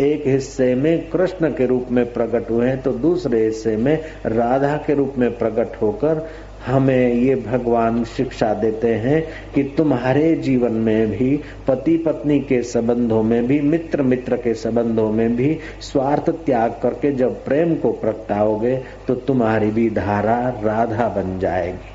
[0.00, 3.94] एक हिस्से में कृष्ण के रूप में प्रकट हुए हैं तो दूसरे हिस्से में
[4.26, 6.26] राधा के रूप में प्रकट होकर
[6.66, 9.22] हमें ये भगवान शिक्षा देते हैं
[9.54, 11.36] कि तुम्हारे जीवन में भी
[11.68, 17.12] पति पत्नी के संबंधों में भी मित्र मित्र के संबंधों में भी स्वार्थ त्याग करके
[17.12, 21.90] जब प्रेम को प्रगटाओगे तो तुम्हारी भी धारा राधा बन जाएगी।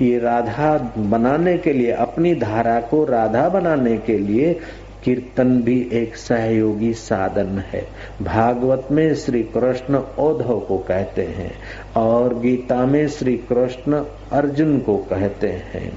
[0.00, 4.52] ये राधा बनाने के लिए, अपनी धारा को राधा बनाने के लिए
[5.04, 7.86] कीर्तन भी एक सहयोगी साधन है।
[8.22, 11.52] भागवत में श्री कृष्ण औधव को कहते हैं
[11.96, 15.92] और गीता में श्री कृष्ण अर्जुन को कहते हैं।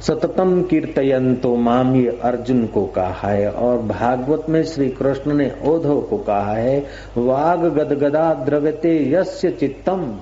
[0.00, 5.50] सततम कीर्तयन तो माम ये अर्जुन को कहा है और भागवत में श्री कृष्ण ने
[5.64, 6.78] औधव को कहा है,
[7.16, 10.20] वाग गदगदा द्रवते यस्य चित्तम।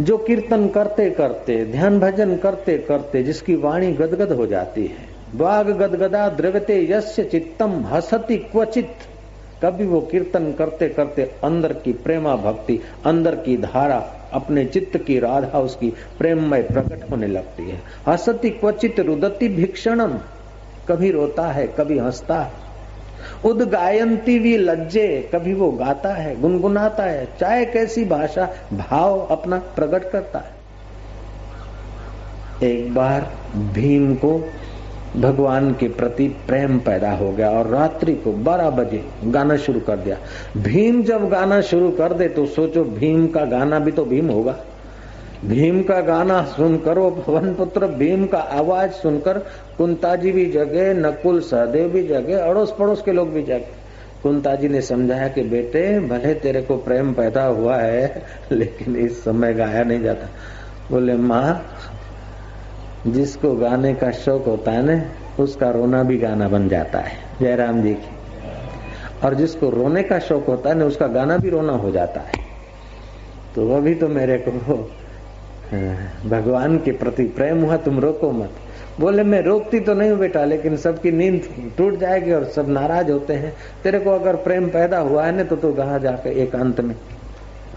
[0.00, 5.70] जो कीर्तन करते करते, ध्यान भजन करते करते जिसकी वाणी गदगद हो जाती है। बाग
[5.70, 8.88] गदगदा द्रवते यस्य चित्तम, हसती क्वचित।
[9.64, 15.18] कभी वो कीर्तन करते करते अंदर की प्रेमा भक्ति, अंदर की धारा, अपने चित्त की
[15.18, 20.18] राधा, उसकी प्रेममय प्रकट होने लगती है। हसती क्वचित रुदती भिक्षणम।
[20.88, 22.69] कभी रोता है, कभी हंसता है।
[23.44, 30.10] उदगायंती भी लज्जे, कभी वो गाता है, गुनगुनाता है, चाहे कैसी भाषा, भाव अपना प्रकट
[30.10, 30.58] करता है।
[32.62, 33.30] एक बार
[33.72, 34.48] भीम को
[35.16, 39.96] भगवान के प्रति प्रेम पैदा हो गया और रात्रि को 12 बजे गाना शुरू कर
[39.96, 40.16] दिया।
[40.56, 44.56] भीम जब गाना शुरू कर दे तो सोचो भीम का गाना भी तो भीम होगा।
[45.44, 49.38] भीम का गाना सुनकर, वो पवन पुत्र भीम का आवाज़ सुनकर
[49.78, 53.80] कुंता जी भी जगे, नकुल सहदेव भी जगे अड़ोस पड़ोस के लोग भी जगे।
[54.22, 58.22] कुंता जी ने समझाया कि बेटे, भले तेरे को प्रेम पैदा हुआ है,
[58.52, 60.26] लेकिन इस समय गाया नहीं जाता।
[60.90, 61.66] बोले, माँ,
[63.06, 65.04] जिसको गाने का शौक होता है ना,
[65.42, 68.10] उसका रोना भी गाना बन जाता है, जयराम जी की।
[69.24, 72.32] और जिसको रोने का शौक होता है ना, उसका गाना भी रोना हो जाता है।
[73.54, 74.90] तो वो भी तो मेरे को
[75.70, 78.50] भगवान के प्रति प्रेम हुआ, तुम रोको मत।
[79.00, 81.42] बोले, मैं रोकती तो नहीं हूँ बेटा, लेकिन सबकी नींद
[81.78, 83.52] टूट जाएगी और सब नाराज़ होते हैं।
[83.84, 86.94] तेरे को अगर प्रेम पैदा हुआ है ना तो तू कहा जाके एकांत में।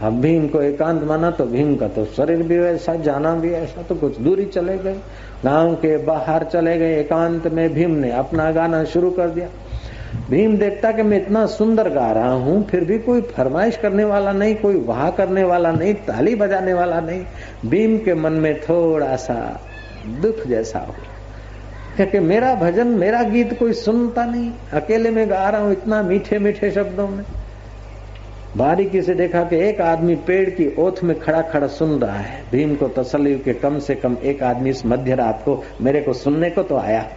[0.02, 3.82] अब भीम को एकांत माना तो भीम का तो शरीर भी वैसा, जाना भी ऐसा
[3.82, 4.96] तो कुछ दूरी चले गए।
[5.44, 9.48] गाँव के बाहर चले गए, एकांत में भीम ने अपना गाना शुरू कर दिया।
[10.30, 14.32] भीम देखता कि मैं इतना सुंदर गा रहा हूँ, फिर भी कोई फरमाइश करने वाला
[14.32, 17.26] नहीं, कोई वाह करने वाला नहीं, ताली बजाने वाला नहीं।
[17.66, 19.62] भीम के मन में थोड़ा सा
[20.22, 20.96] दुख जैसा हो।
[21.96, 26.40] क्योंकि मेरा भजन, मेरा गीत कोई सुनता नहीं। अकेले में गा रहा हूँ इतना मीठे
[26.40, 27.24] मीठे शब्दों में।
[28.58, 32.44] बारीकी से देखा कि एक आदमी पेड़ की ओथ में खड़ा खड़ा सुन रहा है।
[32.52, 36.14] भीम को तसली के कम से कम एक आदमी इस मध्य रात को मेरे को
[36.14, 37.10] सुनने को तो आया।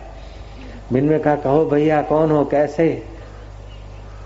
[0.92, 3.02] भीम में कहा, कहो भैया, कौन हो, कैसे?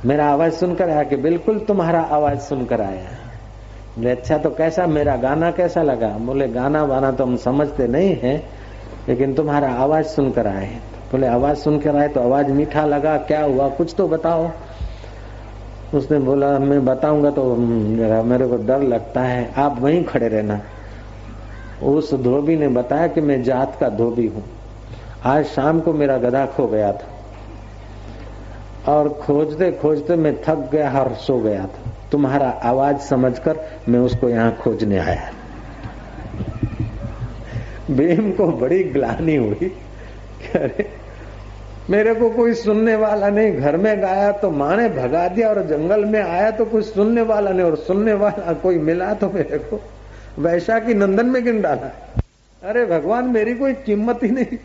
[0.04, 3.08] मेरा आवाज़ सुनकर आया कि, बिल्कुल तुम्हारा आवाज़ सुनकर आया
[3.96, 6.08] बोले अच्छा तो कैसा, मेरा गाना कैसा लगा?
[6.18, 8.36] बोले, गाना वाना तो हम समझते नहीं है,
[9.08, 10.70] लेकिन तुम्हारा आवाज़ सुनकर आए
[11.12, 14.50] बोले, आवाज़ सुनकर आए तो आवाज़ मीठा लगा, क्या हुआ, कुछ तो बताओ।
[15.94, 20.60] उसने बोला, मैं बताऊँगा तो मेरे को डर लगता है, आप वहीं खड़े रहना।
[21.82, 24.44] उस धोबी ने बताया कि मैं जात का धोबी हूँ।
[25.24, 27.06] आज शाम को मेरा गधा खो गया था।
[28.92, 34.28] और खोजते खोजते मैं थक गया और सो गया था। तुम्हारा आवाज़ समझकर मैं उसको
[34.28, 35.32] यहाँ खोजने आया।
[37.90, 39.76] भीम को बड़ी ग्लानी हुई।
[40.54, 40.90] अरे,
[41.90, 45.62] मेरे को कोई सुनने वाला नहीं। घर में गाया तो माँ ने भगा दिया और
[45.62, 49.58] जंगल में आया तो कोई सुनने वाला नहीं। और सुनने वाला कोई मिला तो मेरे
[49.58, 49.82] को
[50.38, 51.92] वैशा की नंदन में गिन डाला।
[52.64, 54.58] अरे, भगवान, मेरी कोई कीमत ही नहीं।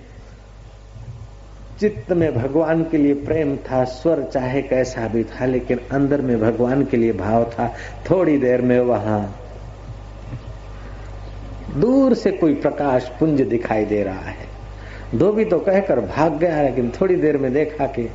[1.80, 6.40] चित्त में भगवान के लिए प्रेम था, स्वर चाहे कैसा भी था, लेकिन अंदर में
[6.42, 7.68] भगवान के लिए भाव था।
[8.10, 9.40] थोड़ी देर में वहाँ
[11.78, 14.48] दूर से कोई प्रकाश पुंज दिखाई दे रहा है।
[15.16, 18.10] धोबी तो कहकर भाग गया, लेकिन थोड़ी देर में देखा कि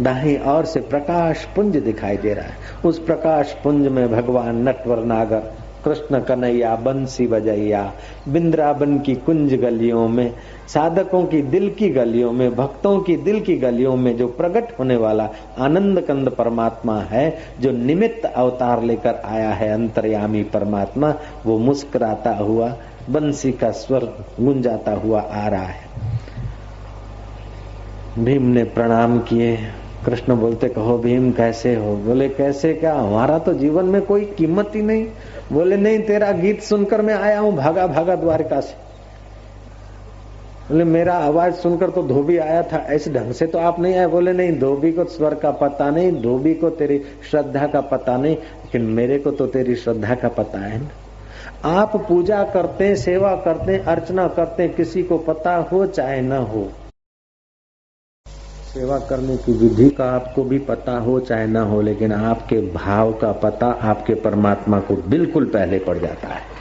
[0.00, 5.04] दाही और से प्रकाश पुंज दिखाई दे रहा है। उस प्रकाश पुंज में भगवान नटवर
[5.04, 5.40] नागर,
[5.84, 7.92] कृष्ण कन्हैया, बंसी बजैया
[8.28, 10.32] बिंद्राबन की कुंज गलियों में
[10.68, 14.96] साधकों की दिल की गलियों में, भक्तों की दिल की गलियों में जो प्रकट होने
[14.96, 15.28] वाला
[15.58, 21.14] आनंद कंद परमात्मा है, जो निमित्त अवतार लेकर आया है अंतर्यामी परमात्मा,
[21.46, 22.76] वो मुस्कुराता हुआ,
[23.10, 25.88] बंसी का स्वर गुंजाता हुआ आ रहा है।
[28.18, 29.58] भीम ने प्रणाम किए।
[30.06, 31.96] कृष्ण बोलते, कहो भीम, कैसे हो?
[31.96, 32.94] बोले, कैसे क्या?
[32.94, 35.06] हमारा तो जीवन में कोई कीमत ही नहीं।
[35.52, 38.87] बोले, नहीं, तेरा गीत सुनकर मैं आया हूँ भागा भागा द्वारका से
[40.68, 44.06] बोले, मेरा आवाज़ सुनकर तो धोबी आया था, ऐसे ढंग से तो आप नहीं आए।
[44.06, 46.98] बोले, नहीं, धोबी को स्वर का पता नहीं, धोबी को तेरी
[47.30, 50.88] श्रद्धा का पता नहीं, लेकिन मेरे को तो तेरी श्रद्धा का पता है ना।
[51.64, 56.68] आप पूजा करते सेवा करते अर्चना करते किसी को पता हो चाहे न हो।
[58.74, 63.12] सेवा करने की विधि का आपको भी पता हो चाहे ना हो, लेकिन आपके भाव
[63.12, 66.57] का पता आपके परमात्मा को बिल्कुल पहले पड़ जाता है।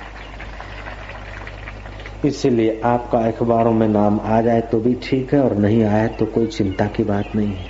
[2.25, 6.25] इसीलिए आपका अखबारों में नाम आ जाए तो भी ठीक है, और नहीं आए तो
[6.25, 7.65] कोई चिंता की बात नहीं है।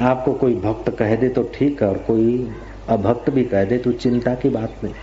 [0.00, 2.48] आपको कोई भक्त कह दे तो ठीक है, और कोई
[2.88, 4.94] अभक्त भी कह दे तो चिंता की बात नहीं।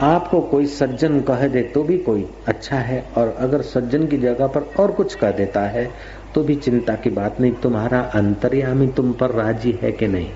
[0.00, 4.46] आपको कोई सज्जन कह दे तो भी कोई अच्छा है, और अगर सज्जन की जगह
[4.46, 5.90] पर और कुछ कह देता है
[6.34, 10.28] तो भी चिंता की बात नहीं। तुम्हारा अंतर्यामी तुम पर राज़ी है कि नहीं?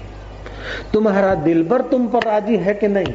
[0.93, 3.15] तुम्हारा दिलबर तुम पर राज़ी है कि नहीं?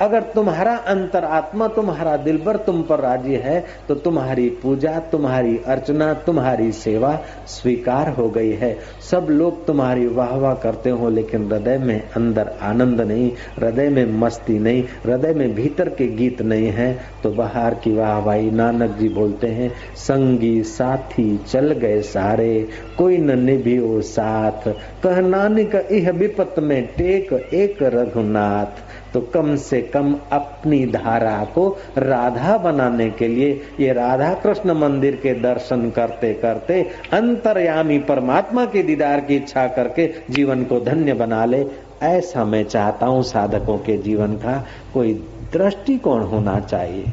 [0.00, 6.70] अगर तुम्हारा अंतरात्मा तुम्हारा दिलबर तुम पर राज़ी है तो तुम्हारी पूजा, तुम्हारी अर्चना, तुम्हारी
[6.72, 8.76] सेवा स्वीकार हो गई है।
[9.10, 14.12] सब लोग तुम्हारी वाह वाह करते हो, लेकिन हृदय में अंदर आनंद नहीं, हृदय में
[14.12, 18.96] मस्ती नहीं, हृदय में भीतर के गीत नहीं है। तो बाहर की वाह वाही नानक
[18.98, 24.68] जी बोलते हैं, संगी साथी चल गए सारे, कोई न निभियो साथ।
[25.02, 28.83] कह नानक, इह विपत में टेक एक रघुनाथ।
[29.14, 33.50] तो कम से कम अपनी धारा को राधा बनाने के लिए
[33.80, 36.80] ये राधा कृष्ण मंदिर के दर्शन करते करते
[37.12, 41.64] अंतर्यामी परमात्मा के दीदार की इच्छा करके जीवन को धन्य बना ले।
[42.02, 45.12] ऐसा मैं चाहता हूँ साधकों के जीवन का कोई
[45.52, 47.12] दृष्टिकोण होना चाहिए।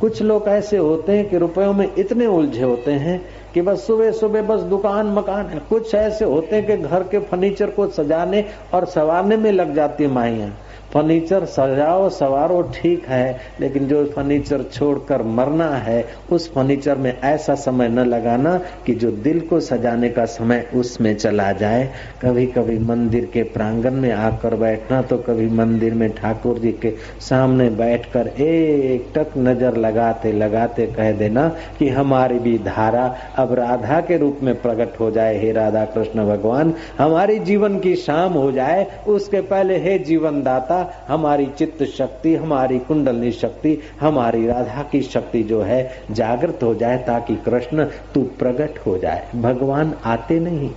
[0.00, 3.20] कुछ लोग ऐसे होते हैं कि रुपयों में इतने उलझे होते हैं
[3.54, 7.18] कि बस सुबह सुबह बस दुकान मकान है। कुछ ऐसे होते हैं कि घर के
[7.18, 10.52] फर्नीचर को सजाने और सवारने में लग जाती है माइया।
[10.94, 17.54] फर्नीचर सजाओ, सवारो, ठीक है, लेकिन जो फर्नीचर छोड़कर मरना है, उस फर्नीचर में ऐसा
[17.56, 21.84] समय न लगाना कि जो दिल को सजाने का समय उसमें चला जाए।
[22.22, 26.90] कभी कभी मंदिर के प्रांगण में आकर बैठना तो कभी मंदिर में ठाकुर जी के
[27.20, 31.48] सामने बैठकर एक टक नज़र लगाते लगाते कह देना
[31.78, 33.04] कि हमारी भी धारा
[33.38, 37.94] अब राधा के रूप में प्रकट हो जाए। हे राधा कृष्ण भगवान, हमारी जीवन की
[37.96, 40.77] शाम हो जाए। उसके पहले हे जीवन दाता
[41.08, 46.96] हमारी चित्त शक्ति, हमारी कुंडलनी शक्ति, हमारी राधा की शक्ति जो है, जागृत हो जाए
[46.96, 50.70] ताकि कृष्ण तू प्रकट हो जाए। भगवान आते नहीं।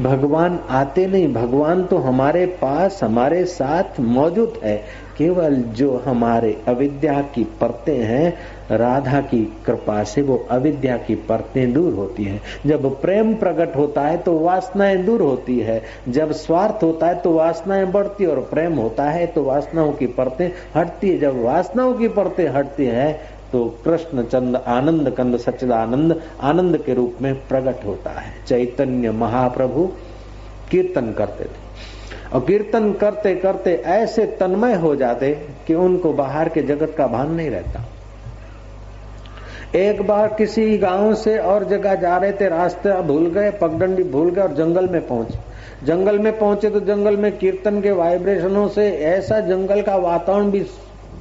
[0.00, 4.84] भगवान आते नहीं। भगवान तो हमारे पास, हमारे साथ मौजूद है।
[5.22, 8.32] केवल जो हमारे अविद्या की परतें हैं,
[8.70, 14.02] राधा की कृपा से वो अविद्या की परतें दूर होती है। जब प्रेम प्रकट होता
[14.02, 18.74] है तो वासनाएँ दूर होती है। जब स्वार्थ होता है तो वासनाएँ बढ़ती और प्रेम
[18.74, 23.12] होता है तो वासनाओं की परतें हटती है। जब वासनाओं की परतें हटती है
[23.52, 29.90] तो कृष्ण चंद आनंद कंद सच्चिदानंद आनंद के रूप में प्रकट होता है। चैतन्य महाप्रभु
[30.70, 31.61] कीर्तन करते थे।
[32.34, 35.30] और कीर्तन करते करते ऐसे तन्मय हो जाते
[35.66, 37.84] कि उनको बाहर के जगत का भान नहीं रहता।
[39.74, 44.30] एक बार किसी गाँव से और जगह जा रहे थे, रास्ते भूल गए, पगडंडी भूल
[44.30, 45.38] गए और जंगल में पहुँचे।
[45.86, 50.66] जंगल में पहुँचे तो जंगल में कीर्तन के वाइब्रेशनों से ऐसा जंगल का वातावरण भी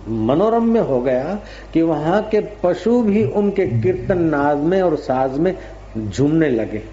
[0.07, 1.37] मनोरम्य हो गया
[1.73, 5.55] कि वहाँ के पशु भी उनके कीर्तन नाद में और साज में
[5.97, 6.83] झूमने लगे।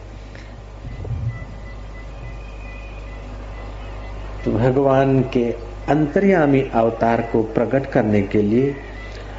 [4.49, 5.51] भगवान के
[5.89, 8.75] अंतर्यामी अवतार को प्रकट करने के लिए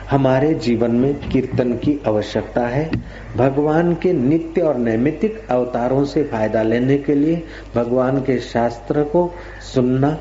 [0.10, 2.90] हमारे जीवन में कीर्तन की आवश्यकता है।
[3.36, 7.44] भगवान के नित्य और नैमितिक अवतारों से फ़ायदा लेने के लिए
[7.76, 9.32] भगवान के शास्त्र को
[9.74, 10.18] सुनना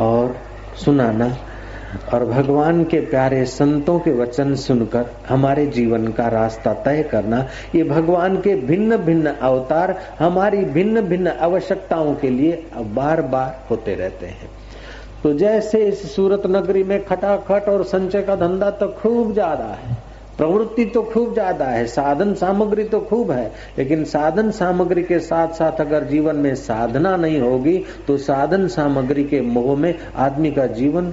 [0.00, 0.36] और
[0.84, 1.36] सुनाना
[2.14, 7.82] और भगवान के प्यारे संतों के वचन सुनकर हमारे जीवन का रास्ता तय करना, ये
[7.84, 14.26] भगवान के भिन्न भिन्न अवतार हमारी भिन्न भिन्न आवश्यकताओं के लिए बार बार होते रहते
[14.26, 14.50] हैं।
[15.22, 19.96] तो जैसे इस सूरत नगरी में खटाखट और संचय का धंधा तो खूब ज़्यादा है,
[20.38, 25.54] प्रवृत्ति तो खूब ज़्यादा है, साधन सामग्री तो खूब है, लेकिन साधन सामग्री के साथ
[25.54, 30.66] साथ अगर जीवन में साधना नहीं होगी तो साधन सामग्री के मोह में आदमी का
[30.74, 31.12] जीवन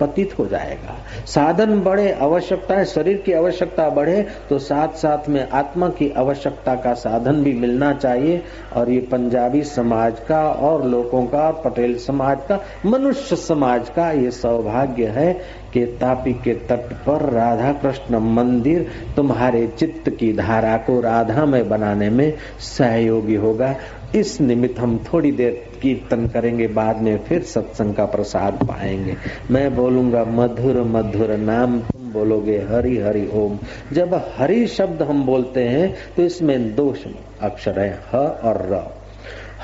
[0.00, 5.88] पतित हो जाएगा। साधन बढ़े आवश्यकता शरीर की आवश्यकता बढ़े तो साथ साथ में आत्मा
[5.88, 8.42] की आवश्यकता का साधन भी मिलना चाहिए।
[8.76, 14.30] और ये पंजाबी समाज का और लोगों का, पटेल समाज का, मनुष्य समाज का ये
[14.30, 15.32] सौभाग्य है
[15.72, 21.68] कि तापी के तट पर राधा कृष्ण मंदिर तुम्हारे चित्त की धारा को राधा में
[21.68, 23.74] बनाने में सहयोगी होगा।
[24.14, 25.52] इस निमित्त हम थोड़ी देर
[25.82, 29.16] कीर्तन करेंगे, बाद में फिर सत्संग का प्रसाद पाएँगे।
[29.50, 33.58] मैं बोलूँगा, मधुर मधुर नाम तुम बोलोगे, हरि हरि ओम।
[33.92, 36.94] जब हरि शब्द हम बोलते हैं तो इसमें दो
[37.42, 39.01] अक्षर है, ह और र।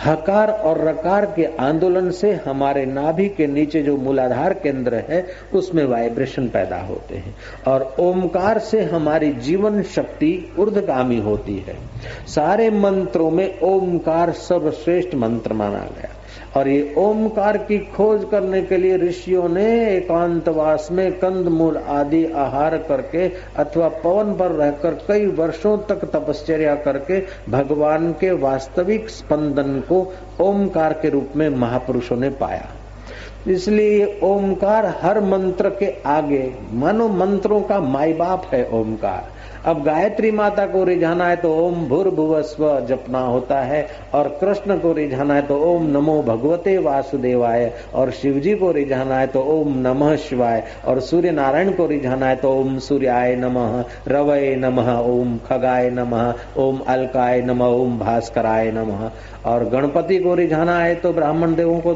[0.05, 5.85] हकार और रकार के आंदोलन से हमारे नाभि के नीचे जो मूलाधार केंद्र है, उसमें
[5.85, 7.37] वाइब्रेशन पैदा होते हैं।
[7.67, 11.77] और ओमकार से हमारी जीवन शक्ति ऊर्धगामी होती है।
[12.27, 16.18] सारे मंत्रों में ओमकार सर्वश्रेष्ठ मंत्र माना गया।
[16.57, 22.25] और ये ओमकार की खोज करने के लिए ऋषियों ने एकांतवास में कंद मूल आदि
[22.37, 27.21] आहार करके अथवा पवन पर रहकर कई वर्षों तक तपश्चर्या करके
[27.51, 32.69] भगवान के वास्तविक स्पंदन को ओमकार के रूप में महापुरुषों ने पाया।
[33.49, 40.31] इसलिए ओमकार हर मंत्र के आगे, मानो मंत्रों का माई बाप है ओमकार। अब गायत्री
[40.31, 45.35] माता को रिझाना है तो ओम भूर भुवस्व जपना होता है, और कृष्ण को रिझाना
[45.35, 50.15] है तो ओम नमो भगवते वासुदेवाय, और शिव जी को रिझाना है तो ओम नमः
[50.19, 55.91] शिवाय, और सूर्य नारायण को रिझाना है तो ओम सूर्याय नमः, रवय नमः, ओम खगाय
[55.91, 59.11] नमः, ओम अलकाय नमः, ओम भास्कराय नमः।
[59.45, 61.95] और गणपति को रिझाना है तो ब्राह्मण देवों को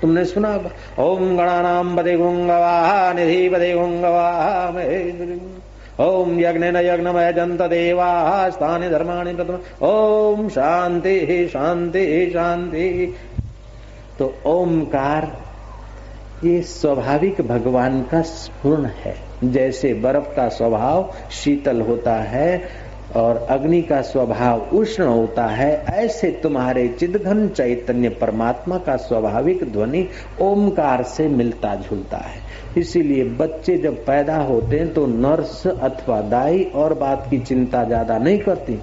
[0.00, 0.54] तुमने सुना
[0.98, 4.70] ओम गणानाम बदे गुंगवा, निधि बदे गुंगवाहा
[6.00, 13.14] ओम यज्ञ यज्ञमय जंत देवा, स्थानी धर्माणी प्रथम। ओम शांति शांति शांति
[14.18, 15.30] तो ओमकार,
[16.44, 19.14] ये स्वाभाविक भगवान का स्पूर्ण है।
[19.44, 22.62] जैसे बर्फ़ का स्वभाव शीतल होता है
[23.16, 30.06] और अग्नि का स्वभाव उष्ण होता है, ऐसे तुम्हारे चिदघन चैतन्य परमात्मा का स्वाभाविक ध्वनि
[30.40, 32.42] ओमकार से मिलता जुलता है।
[32.78, 38.18] इसीलिए बच्चे जब पैदा होते हैं तो नर्स अथवा दाई और बात की चिंता ज़्यादा
[38.18, 38.80] नहीं करती।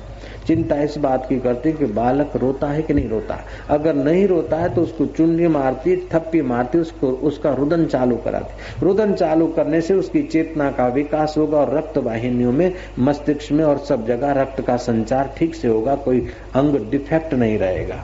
[0.51, 3.39] चिंता इस बात की करती कि बालक रोता है कि नहीं रोता
[3.69, 8.85] अगर नहीं रोता है तो उसको चुन्नी मारती, थप्पी मारती, उसको, उसका रुदन चालू कराती।
[8.85, 13.63] रुदन चालू करने से उसकी चेतना का विकास होगा और रक्त वाहिनियों में, मस्तिष्क में
[13.65, 18.03] और सब जगह रक्त का संचार ठीक से होगा, कोई अंग डिफेक्ट नहीं रहेगा।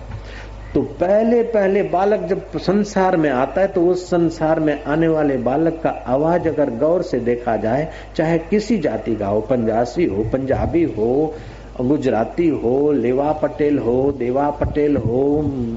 [0.73, 5.37] तो पहले पहले बालक जब संसार में आता है तो उस संसार में आने वाले
[5.43, 10.23] बालक का आवाज़ अगर गौर से देखा जाए, चाहे किसी जाति का हो पंजाबी हो
[10.33, 11.35] पंजाबी हो
[11.81, 15.23] गुजराती हो, लेवा पटेल हो, देवा पटेल हो,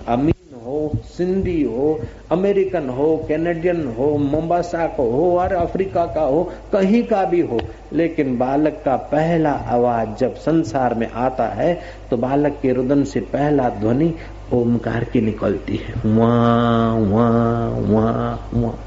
[0.09, 2.01] अमीन हो, सिंधी हो,
[2.32, 6.42] अमेरिकन हो, कैनेडियन हो मोम्बासा को हो, और अफ्रीका का हो,
[6.72, 7.61] कहीं का भी हो,
[7.92, 11.80] लेकिन बालक का पहला आवाज़ जब संसार में आता है
[12.11, 14.14] तो बालक के रुदन से पहला ध्वनि
[14.53, 18.78] ओमकार की निकलती है। वहाँ वहाँ वहाँ वहाँ।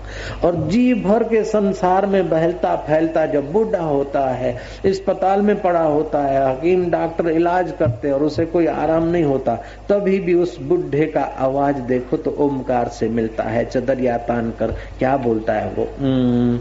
[0.43, 4.53] और जी भर के संसार में बहलता फैलता जब बूढ़ा होता है
[4.85, 9.55] अस्पताल में पड़ा होता है हकीम डॉक्टर इलाज करते और उसे कोई आराम नहीं होता
[9.89, 14.75] तभी भी उस बुढ़े का आवाज़ देखो तो ओमकार से मिलता है चदरिया तान कर
[14.99, 15.83] क्या बोलता है वो?
[16.01, 16.59] उम,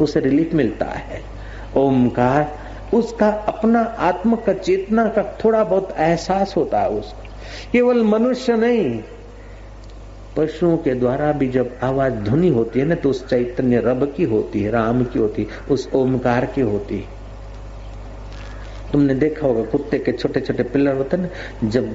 [0.00, 1.20] उसे रिलीफ मिलता है।
[1.76, 7.22] ओमकार उसका अपना आत्म का चेतना का थोड़ा बहुत एहसास होता है उसको।
[7.72, 9.02] केवल मनुष्य नहीं,
[10.36, 14.24] पशुओं के द्वारा भी जब आवाज़ ध्वनि होती है ना तो उस चैतन्य रब की
[14.24, 17.17] होती है, राम की होती है, उस ओमकार की होती है।
[18.92, 21.90] तुमने देखा होगा कुत्ते के छोटे छोटे पिल्लर होते हैं ना जब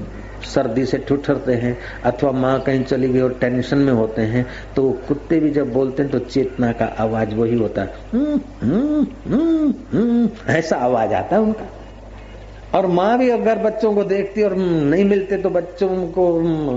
[0.46, 4.90] सर्दी से ठुठरते हैं अथवा माँ कहीं चली गई और टेंशन में होते हैं तो
[5.08, 9.06] कुत्ते भी जब बोलते हैं तो चेतना का आवाज़ वही होता है हुँ, हुँ,
[9.94, 11.70] हुँ, ऐसा आवाज़ आता है उनका।
[12.76, 16.24] और माँ भी अगर बच्चों को देखती और नहीं मिलते तो बच्चों को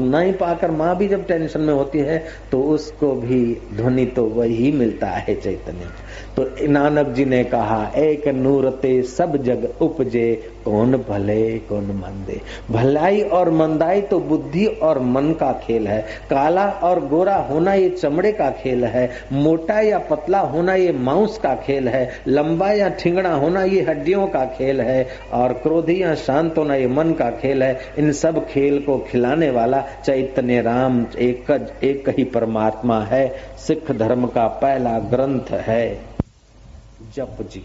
[0.01, 2.19] नहीं पाकर माँ भी जब टेंशन में होती है
[2.51, 3.39] तो उसको भी
[3.73, 5.89] ध्वनि तो वही मिलता है चैतन्य।
[6.37, 12.41] तो नानक जी ने कहा, एक नूरते सब जग उपजे, कौन भले, कौन मंदे.
[12.71, 17.89] भलाई और मंदाई तो बुद्धि और मन का खेल है। काला और गोरा होना ये
[17.89, 22.89] चमड़े का खेल है। मोटा या पतला होना ये मांस का खेल है। लंबा या
[22.89, 27.31] ठिंगड़ा होना ये हड्डियों का खेल है। और क्रोधी या शांत होना ये मन का
[27.31, 33.37] खेल है। इन सब खेल को खिलाने वाला चैतन्य राम एक एक ही परमात्मा है।
[33.67, 36.01] सिख धर्म का पहला ग्रंथ है
[37.15, 37.65] जप जी।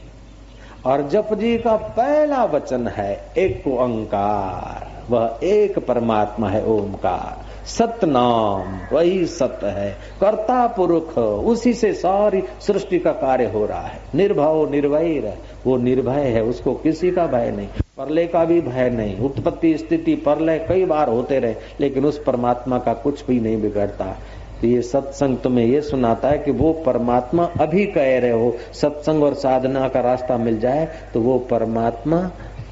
[0.86, 8.96] और जप जी का पहला वचन है एक ओंकार। वह एक परमात्मा है ओमकार सतनाम
[8.96, 9.92] वही सत्य है।
[10.22, 16.44] कर्ता पुरुष उसी से सारी सृष्टि का कार्य हो रहा है। निर्भय वो निर्भय है,
[16.44, 21.10] उसको किसी का भय नहीं। परले का भी भय नहीं। उत्पत्ति स्थिति परलय कई बार
[21.10, 24.18] होते रहे, लेकिन उस परमात्मा का कुछ भी नहीं बिगड़ता।
[24.62, 29.24] तो ये सत्संग तुम्हें ये सुनाता है कि वो परमात्मा अभी कह रहे हो, सत्संग
[29.24, 32.20] और साधना का रास्ता मिल जाए तो वो परमात्मा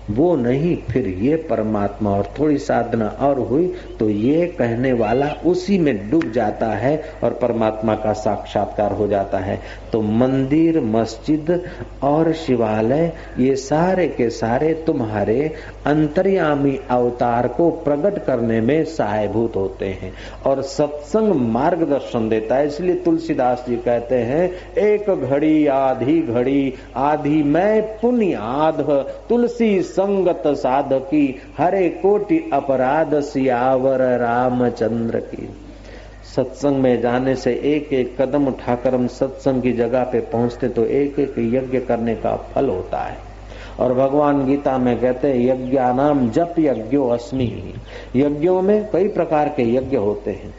[0.09, 3.67] वो नहीं, फिर ये परमात्मा और थोड़ी साधना और हुई
[3.99, 9.39] तो ये कहने वाला उसी में डूब जाता है और परमात्मा का साक्षात्कार हो जाता
[9.39, 9.59] है।
[9.91, 11.51] तो मंदिर, मस्जिद
[12.03, 15.39] और शिवालय, ये सारे के सारे तुम्हारे
[15.85, 20.11] अंतर्यामी अवतार को प्रकट करने में सहायभूत होते हैं
[20.45, 27.41] और सत्संग मार्गदर्शन देता है। इसलिए तुलसीदास जी कहते हैं, एक घड़ी, आधी घड़ी, आधी
[27.45, 28.81] मैं पुण्य आध
[29.29, 35.49] तुलसी संगत साधकी, हरे कोटि अपराध सियावर रामचंद्र की।
[36.35, 40.85] सत्संग में जाने से एक एक कदम उठाकर हम सत्संग की जगह पे पहुँचते तो
[40.85, 43.17] एक एक यज्ञ करने का फल होता है।
[43.79, 47.73] और भगवान गीता में कहते हैं, यज्ञानाम जप यज्ञो अस्मि।
[48.15, 50.53] यज्ञों में कई प्रकार के यज्ञ होते हैं।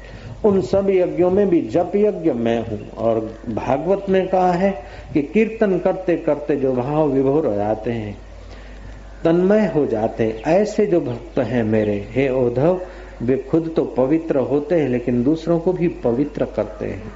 [0.45, 4.83] उन सब यज्ञों में भी जप यज्ञ मैं हूँ। और भागवत में कहा है
[5.15, 8.30] कि कीर्तन करते करते जो भाव विभोर हो जाते हैं
[9.25, 12.81] तन्मय हो जाते हैं। ऐसे जो भक्त हैं मेरे, हे उद्धव,
[13.23, 17.13] वे खुद तो पवित्र होते हैं, लेकिन दूसरों को भी पवित्र करते हैं।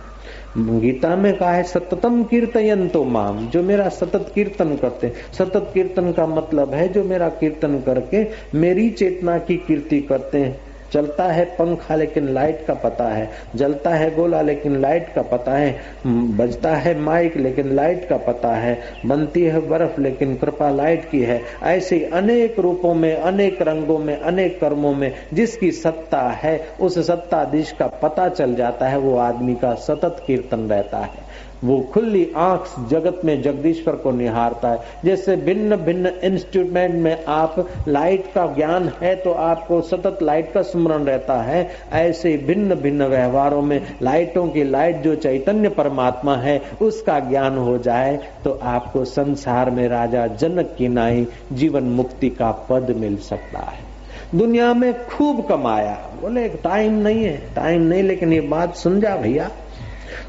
[0.80, 5.70] गीता में कहा है, सततम कीर्तन तो माम, जो मेरा सतत कीर्तन करते हैं। सतत
[5.74, 8.26] कीर्तन का मतलब है, जो मेरा कीर्तन करके
[8.58, 13.90] मेरी चेतना की कीर्ति करते हैं। चलता है पंखा लेकिन लाइट का पता है, जलता
[13.90, 15.74] है गोला लेकिन लाइट का पता है
[16.06, 21.20] बजता है माइक लेकिन लाइट का पता है, बनती है बर्फ़ लेकिन कृपा लाइट की
[21.20, 26.98] है। ऐसे अनेक रूपों में, अनेक रंगों में, अनेक कर्मों में जिसकी सत्ता है, उस
[27.06, 31.22] सत्ताधीश का पता चल जाता है, वो आदमी का सतत कीर्तन रहता है।
[31.64, 37.54] वो खुली आँख जगत में जगदीश्वर को निहारता है। जैसे भिन्न भिन्न इंस्ट्रूमेंट में आप
[37.88, 43.04] लाइट का ज्ञान है तो आपको सतत लाइट का स्मरण रहता है। ऐसे भिन्न भिन्न
[43.04, 49.04] व्यवहारों में लाइटों की लाइट जो चैतन्य परमात्मा है, उसका ज्ञान हो जाए तो आपको
[49.04, 53.92] संसार में राजा जनक की नाई जीवन मुक्ति का पद मिल सकता है।
[54.34, 59.16] दुनिया में खूब कमाया। बोले, टाइम नहीं है, टाइम नहीं, लेकिन ये बात सुन जा
[59.16, 59.50] भैया।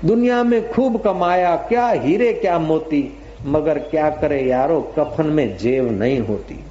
[0.06, 6.02] दुनिया में खूब कमाया, क्या हीरे, क्या मोती। मगर क्या करे यारो, कफन में जेब
[6.02, 6.64] नहीं होती।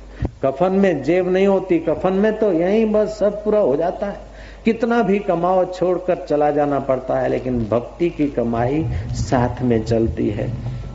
[0.42, 4.20] कफन में जेब नहीं होती, कफन में तो यही बस सब पूरा हो जाता है।
[4.64, 10.30] कितना भी कमाओ, छोड़कर चला जाना पड़ता है, लेकिन भक्ति की कमाई साथ में चलती
[10.30, 10.48] है।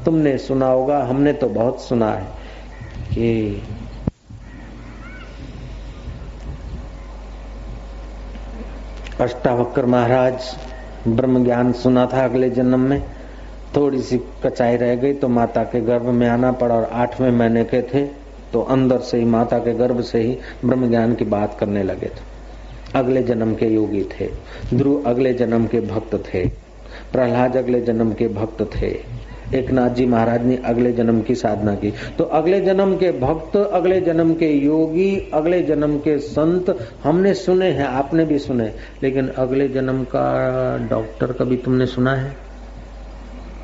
[0.05, 2.23] तुमने सुना होगा, हमने तो बहुत सुना है
[3.09, 3.63] कि
[9.21, 10.57] अष्टावक्र महाराज
[11.07, 13.03] ब्रह्म ज्ञान सुना था अगले जन्म में।
[13.75, 17.63] थोड़ी सी कचाई रह गई तो माता के गर्भ में आना पड़ा और आठवें महीने
[17.63, 18.05] के थे
[18.53, 22.07] तो अंदर से ही, माता के गर्भ से ही ब्रह्म ज्ञान की बात करने लगे
[22.07, 22.27] थे।
[22.95, 24.29] अगले जन्म के योगी थे।
[24.73, 26.47] ध्रुव अगले जन्म के भक्त थे।
[27.11, 29.18] प्रहलाद अगले जन्म के भक्त थे।
[29.55, 33.57] एक नाथ जी महाराज ने अगले जन्म की साधना की। तो अगले जन्म के भक्त,
[33.57, 38.71] अगले जन्म के योगी, अगले जन्म के संत हमने सुने हैं, आपने भी सुने
[39.03, 42.35] लेकिन अगले जन्म का डॉक्टर कभी तुमने सुना है?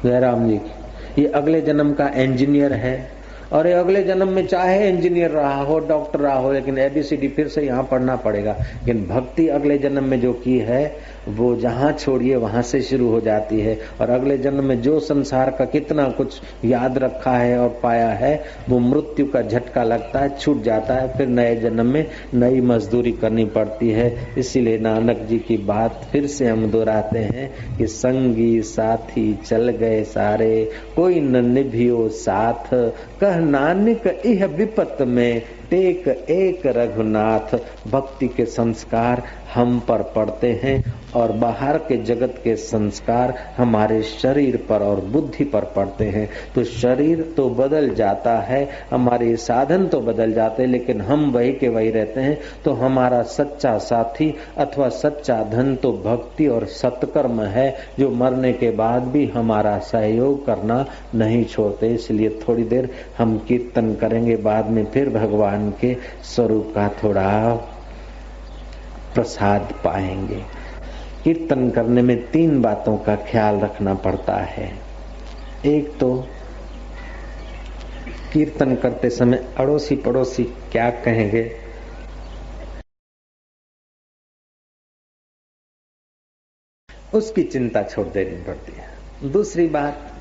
[0.04, 3.16] जयराम जी की। ये अगले जन्म का इंजीनियर है।
[3.54, 7.48] और ये अगले जन्म में चाहे इंजीनियर रहा हो डॉक्टर रहा हो, लेकिन एबीसीडी फिर
[7.48, 10.98] से यहाँ पढ़ना पड़ेगा। लेकिन भक्ति अगले जन्म में जो की है
[11.28, 15.52] वो जहाँ छोड़िए, वहाँ से शुरू हो जाती है। और अगले जन्म में जो संसार
[15.52, 20.38] का कितना कुछ याद रखा है और पाया है, वो मृत्यु का झटका लगता है,
[20.38, 25.40] छूट जाता है। फिर नए जन्म में नई मजदूरी करनी पड़ती है। इसीलिए नानक जी
[25.40, 31.46] की बात फिर से हम दोहराते हैं कि संगी साथी चल गए सारे, कोई न
[31.46, 32.76] निभियो साथ।
[33.22, 37.58] कह नानक, इह विपत में टेक एक रघुनाथ।
[37.88, 39.24] भक्ति के संस्कार
[39.56, 40.84] हम पर पड़ते हैं
[41.16, 46.64] और बाहर के जगत के संस्कार हमारे शरीर पर और बुद्धि पर पड़ते हैं। तो
[46.64, 51.70] शरीर तो बदल जाता है, हमारे साधन तो बदल जाते हैं, लेकिन हम वही के
[51.70, 57.76] वही रहते हैं। तो हमारा सच्चा साथी अथवा सच्चा धन तो भक्ति और सत्कर्म है,
[58.00, 60.86] जो मरने के बाद भी हमारा सहयोग करना
[61.16, 65.96] नहीं छोड़ते। इसलिए थोड़ी देर हम कीर्तन करेंगे, बाद में फिर भगवान के
[66.26, 67.32] स्वरूप का थोड़ा
[69.16, 70.44] प्रसाद पाएँगे।
[71.24, 74.72] कीर्तन करने में तीन बातों का ख्याल रखना पड़ता है।
[75.66, 76.16] एक तो
[78.34, 81.60] कीर्तन करते समय अड़ोसी पड़ोसी क्या कहेंगे?
[87.14, 90.12] उसकी चिंता छोड़ देनी पड़ती है। दूसरी बात,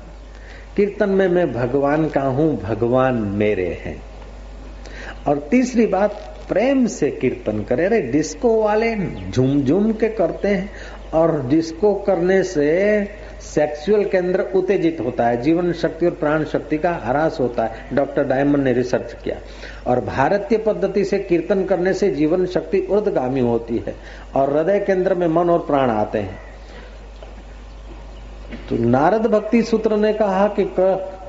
[0.77, 4.01] कीर्तन में मैं भगवान का हूँ, भगवान मेरे हैं।
[5.27, 8.95] और तीसरी बात प्रेम से कीर्तन करे। अरे डिस्को वाले
[9.31, 10.69] झूम झूम के करते हैं
[11.13, 12.67] और डिस्को करने से
[13.41, 18.23] सेक्सुअल केंद्र उत्तेजित होता है। जीवन शक्ति और प्राण शक्ति का ह्रास होता है। डॉक्टर
[18.23, 19.37] डायमंड ने रिसर्च किया।
[19.87, 23.95] और भारतीय पद्धति से कीर्तन करने से जीवन शक्ति उर्दगामी होती है
[24.35, 26.39] और हृदय केंद्र में मन और प्राण आते हैं।
[28.69, 30.65] तो नारद भक्ति सूत्र ने कहा कि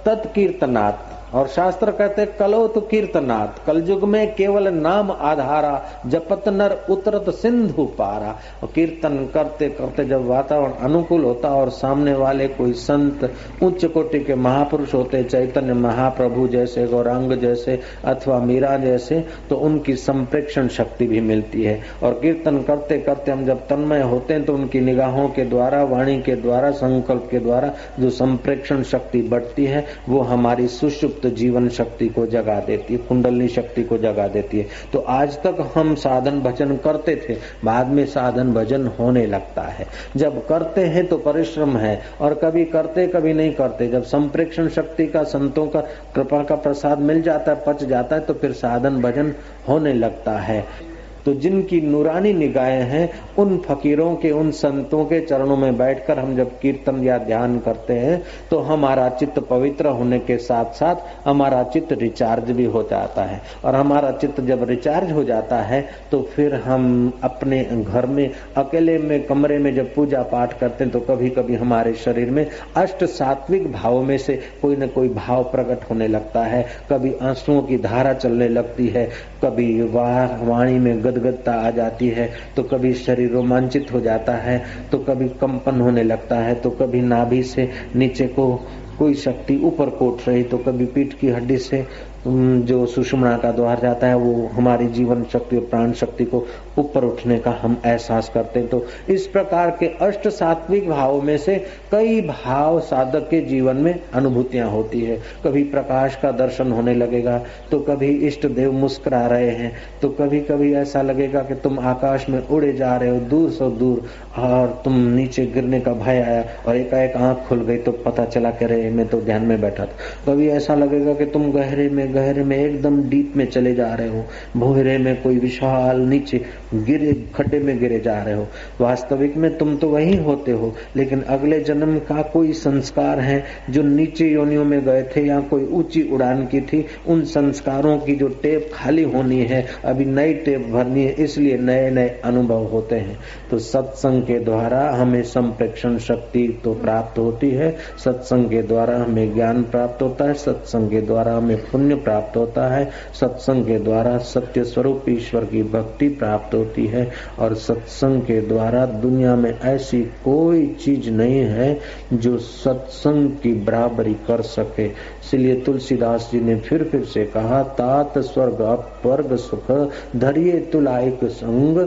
[0.06, 5.74] तत्कीर्तनात् और शास्त्र कहते कलो तो कीर्तनाथ कलयुग में केवल नाम आधारा,
[6.06, 12.14] जपत नर उतरत सिंधु पारा। और कीर्तन करते करते जब वातावरण अनुकूल होता और सामने
[12.14, 13.30] वाले कोई संत,
[13.62, 19.96] उच्च कोटि के महापुरुष होते, चैतन्य महाप्रभु जैसे, गौरांग जैसे, अथवा मीरा जैसे तो उनकी
[19.96, 24.54] संप्रेक्षण शक्ति भी मिलती है। और कीर्तन करते करते हम जब तन्मय होते हैं तो
[24.54, 29.84] उनकी निगाहों के द्वारा, वाणी के द्वारा, संकल्प के द्वारा जो संप्रेक्षण शक्ति बढ़ती है,
[30.08, 34.66] वो हमारी सुषुप्त जीवन शक्ति को जगा देती है, कुंडलनी शक्ति को जगा देती है।
[34.92, 39.86] तो आज तक हम साधन भजन करते थे, बाद में साधन भजन होने लगता है।
[40.16, 45.06] जब करते हैं तो परिश्रम है, और कभी करते, कभी नहीं करते। जब संप्रेक्षण शक्ति
[45.06, 45.80] का, संतों का,
[46.14, 49.34] कृपा का प्रसाद मिल जाता है, पच जाता है तो फिर साधन भजन
[49.68, 50.85] होने लगता है।
[51.26, 53.08] तो जिनकी नूरानी निगाहें हैं,
[53.38, 57.94] उन फकीरों के, उन संतों के चरणों में बैठकर हम जब कीर्तन या ध्यान करते
[57.94, 63.22] हैं तो हमारा चित्त पवित्र होने के साथ साथ हमारा चित्त रिचार्ज भी हो जाता
[63.24, 68.30] है। और हमारा चित्त जब रिचार्ज हो जाता है तो फिर हम अपने घर में,
[68.56, 72.46] अकेले में, कमरे में जब पूजा पाठ करते हैं तो कभी कभी हमारे शरीर में
[72.76, 77.60] अष्ट सात्विक भाव में से कोई न कोई भाव प्रकट होने लगता है। कभी आंसुओं
[77.62, 79.04] की धारा चलने लगती है,
[79.44, 84.62] कभी वाणी में गद गदगदता आ जाती है तो कभी शरीर रोमांचित हो जाता है
[84.92, 88.54] तो कभी कंपन होने लगता है तो कभी नाभि से नीचे को
[88.98, 91.86] कोई शक्ति ऊपर कोट रही तो कभी पीठ की हड्डी से
[92.26, 96.44] जो सुषमणा का द्वार जाता है, वो हमारी जीवन शक्ति और प्राण शक्ति को
[96.78, 101.36] ऊपर उठने का हम एहसास करते हैं। तो इस प्रकार के अष्ट सात्विक भावों में
[101.38, 101.56] से
[101.92, 107.38] कई भाव साधक के जीवन में अनुभूतियाँ होती है। कभी प्रकाश का दर्शन होने लगेगा
[107.70, 109.72] तो कभी इष्ट देव मुस्कुरा रहे हैं
[110.02, 113.70] तो कभी कभी ऐसा लगेगा कि तुम आकाश में उड़े जा रहे हो, दूर से
[113.70, 114.02] दूर,
[114.38, 118.50] और तुम नीचे गिरने का भय आया, और एकाएक आँख खुल गई तो पता चला
[118.50, 119.96] कि रहे मैं तो ध्यान में बैठा था।
[120.26, 124.08] कभी ऐसा लगेगा कि तुम गहरे में गहरे में एकदम डीप में चले जा रहे
[124.08, 124.24] हो
[124.56, 126.44] भोहरे में कोई विशाल नीचे
[126.74, 128.46] गिरे, खड्डे में गिरे जा रहे हो।
[128.80, 133.82] वास्तविक में तुम तो वही होते हो, लेकिन अगले जन्म का कोई संस्कार है जो
[133.84, 138.28] नीचे योनियों में गए थे या कोई ऊँची उड़ान की थी, उन संस्कारों की जो
[138.42, 143.18] टेप खाली होनी है, अभी नई टेप भरनी है, इसलिए नए नए अनुभव होते हैं।
[143.50, 147.70] तो सत्संग के द्वारा हमें संप्रेक्षण शक्ति तो प्राप्त होती है,
[148.04, 152.66] सत्संग के द्वारा हमें ज्ञान प्राप्त होता है, सत्संग के द्वारा हमें पुण्य प्राप्त होता
[152.68, 152.90] है।
[153.20, 158.84] सत्संग के द्वारा सत्य स्वरूप ईश्वर की भक्ति प्राप्त होती है और सत्संग के द्वारा
[158.86, 161.78] दुनिया में ऐसी कोई चीज़ नहीं है
[162.12, 168.18] जो सत्संग की बराबरी कर सके। इसलिए तुलसीदास जी ने फिर फिर से कहा, तात
[168.18, 169.70] स्वर्ग, अपवर्ग सुख,
[170.16, 171.78] धरिए तुलाइक संग।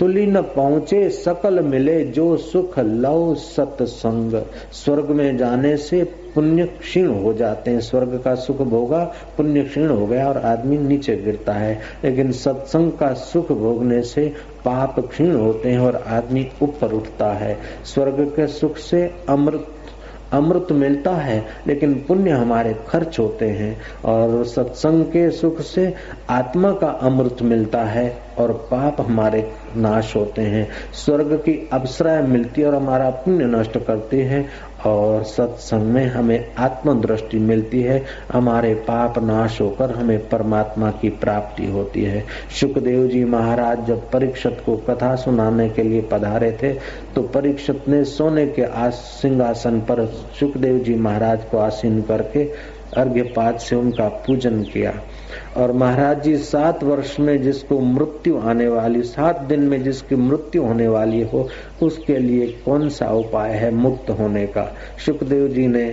[0.00, 4.42] तुली न पहुँचे सकल मिले जो सुख लव सत्संग।
[4.72, 6.02] स्वर्ग में जाने से
[6.38, 10.78] पुण्य क्षीण हो जाते हैं। स्वर्ग का सुख भोगा, पुण्य क्षीण हो गया और आदमी
[10.78, 14.28] नीचे गिरता है। लेकिन सत्संग का सुख भोगने से
[14.64, 19.66] पाप क्षीण होते हैं और आदमी ऊपर उठता है। स्वर्ग के सुख से अमृत
[20.32, 25.94] अमृत मिलता है, लेकिन पुण्य हमारे खर्च होते हैं और सत्संग के सुख से
[26.30, 32.60] आत्मा का अमृत मिलता है और पाप हमारे नाश होते हैं। स्वर्ग की अवसराएँ मिलती
[32.60, 34.46] है और हमारा पुण्य नष्ट करते है
[34.86, 38.02] और सत्संग में हमें आत्मदृष्टि मिलती है।
[38.32, 42.24] हमारे पाप नाश होकर हमें परमात्मा की प्राप्ति होती है।
[42.60, 46.72] सुखदेव जी महाराज जब परीक्षत को कथा सुनाने के लिए पधारे थे
[47.14, 50.04] तो परीक्षत ने सोने के सिंहासन पर
[50.40, 52.44] सुखदेव जी महाराज को आसीन करके
[52.96, 54.92] अर्घ्यपात से उनका पूजन किया।
[55.56, 60.62] और महाराज जी, सात वर्ष में जिसको मृत्यु आने वाली, सात दिन में जिसकी मृत्यु
[60.62, 61.48] होने वाली हो,
[61.82, 64.74] उसके लिए कौन सा उपाय है मुक्त होने का?
[65.06, 65.90] सुखदेव जी ने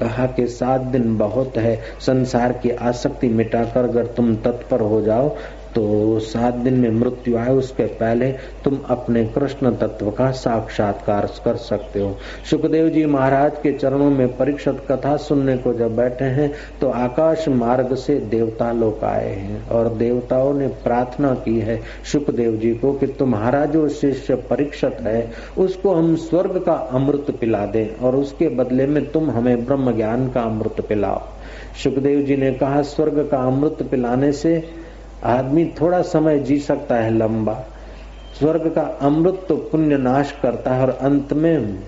[0.00, 5.36] कहा कि सात दिन बहुत है, संसार की आसक्ति मिटाकर अगर तुम तत्पर हो जाओ
[5.74, 8.30] तो सात दिन में मृत्यु आए, उसके पहले
[8.64, 12.16] तुम अपने कृष्ण तत्व का साक्षात्कार कर सकते हो।
[12.50, 16.50] सुखदेव जी महाराज के चरणों में परीक्षित कथा सुनने को जब बैठे हैं
[16.80, 21.80] तो आकाश मार्ग से देवता लोग आए हैं और देवताओं ने प्रार्थना की है
[22.12, 27.64] सुखदेव जी को कि तुम्हारा जो शिष्य परीक्षित है, उसको हम स्वर्ग का अमृत पिला
[27.66, 31.20] दें और उसके बदले में तुम हमें ब्रह्म ज्ञान का अमृत पिलाओ।
[31.82, 34.56] सुखदेव जी ने कहा, स्वर्ग का अमृत पिलाने से
[35.24, 37.54] आदमी थोड़ा समय जी सकता है लंबा।
[38.38, 41.78] स्वर्ग का अमृत तो पुण्य नाश करता है और अंत में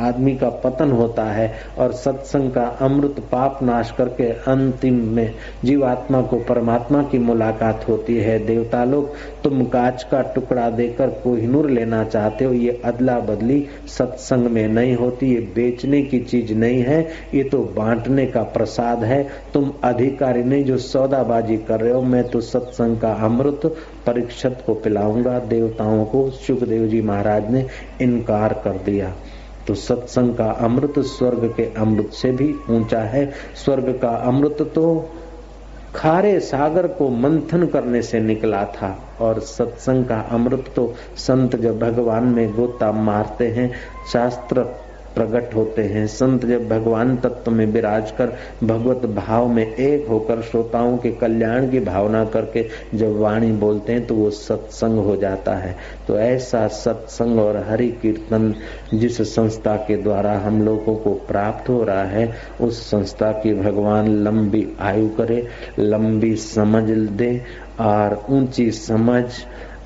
[0.00, 5.34] आदमी का पतन होता है और सत्संग का अमृत पाप नाश करके अंतिम में
[5.64, 9.14] जीवात्मा को परमात्मा की मुलाकात होती है। देवता लोग,
[9.44, 14.96] तुम कांच का टुकड़ा देकर कोहिनूर लेना चाहते हो, ये अदला बदली सत्संग में नहीं
[14.96, 19.22] होती, ये बेचने की चीज़ नहीं है, ये तो बांटने का प्रसाद है।
[19.54, 23.60] तुम अधिकारी नहीं जो सौदाबाजी कर रहे हो, मैं तो सत्संग का अमृत
[24.06, 27.66] परीक्षत को पिलाऊँगा। देवताओं को, सुखदेव जी महाराज ने
[28.00, 29.12] इनकार कर दिया।
[29.68, 35.10] तो सत्संग का अमृत स्वर्ग के अमृत से भी ऊँचा है। स्वर्ग का अमृत तो
[35.94, 41.78] खारे सागर को मंथन करने से निकला था और सत्संग का अमृत तो संत जब
[41.78, 43.70] भगवान में गोता मारते हैं,
[44.12, 44.64] शास्त्र
[45.14, 48.32] प्रकट होते हैं। संत जब भगवान तत्व में विराज कर,
[48.64, 54.06] भगवत भाव में एक होकर, श्रोताओं के कल्याण की भावना करके जब वाणी बोलते हैं
[54.06, 55.76] तो वो सत्संग हो जाता है।
[56.08, 58.54] तो ऐसा सत्संग और हरि कीर्तन
[58.94, 64.08] जिस संस्था के द्वारा हम लोगों को प्राप्त हो रहा है, उस संस्था की भगवान
[64.24, 65.46] लंबी आयु करे,
[65.78, 67.40] लंबी समझ दे,
[67.80, 69.24] और ऊँची समझ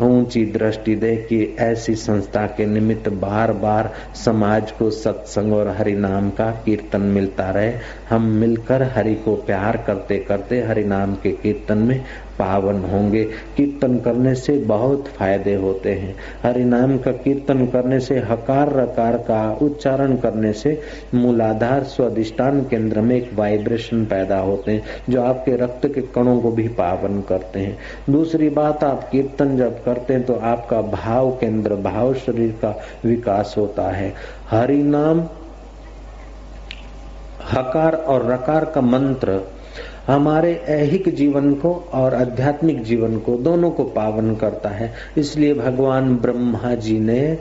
[0.01, 3.91] ऊँची दृष्टि दे कि ऐसी संस्था के निमित्त बार बार
[4.25, 7.73] समाज को सत्संग और हरि नाम का कीर्तन मिलता रहे।
[8.11, 12.05] हम मिलकर हरि को प्यार करते करते हरि नाम के कीर्तन में
[12.39, 13.25] पावन होंगे।
[13.57, 19.17] कीर्तन करने से बहुत फ़ायदे होते हैं। हरि नाम का कीर्तन करने से, हकार रकार
[19.17, 20.81] का उच्चारण करने से
[21.15, 26.51] मूलाधार स्वादिष्टान केंद्र में एक वाइब्रेशन पैदा होते हैं, जो आपके रक्त के कणों को
[26.51, 27.79] भी पावन करते हैं।
[28.11, 32.75] दूसरी बात, आप कीर्तन जब करते हैं तो आपका भाव केंद्र, भाव शरीर का
[33.05, 34.15] विकास होता है।
[34.51, 35.27] हरिनाम,
[37.53, 39.41] हकार और रकार का मंत्र
[40.09, 46.17] हमारे ऐहिक जीवन को और आध्यात्मिक जीवन को, दोनों को पावन करता है। इसलिए भगवान
[46.17, 47.39] ब्रह्मा जी ने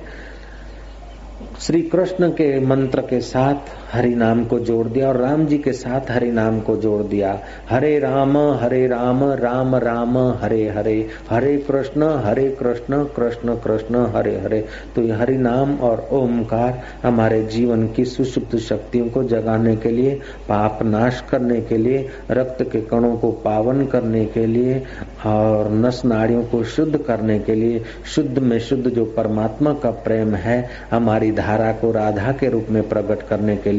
[1.60, 5.72] श्री कृष्ण के मंत्र के साथ हरि नाम को जोड़ दिया और राम जी के
[5.72, 11.58] साथ हरि नाम को जोड़ दिया। हरे राम हरे राम राम राम, हरे हरे हरे
[11.58, 14.66] कृष्ण हरे कृष्ण कृष्ण कृष्ण, हरे हरे।
[14.96, 20.16] तो ये हरि नाम और ओमकार हमारे जीवन की सुसुप्त शक्तियों को जगाने के लिए,
[20.50, 24.84] पाप नाश करने के लिए, रक्त के कणों को पावन करने के लिए
[25.26, 27.84] और नस नाड़ियों को शुद्ध करने के लिए,
[28.16, 32.90] शुद्ध में शुद्ध जो परमात्मा का प्रेम है, हमारी धारा को राधा के रूप में
[32.90, 33.77] प्रकट करने के लिए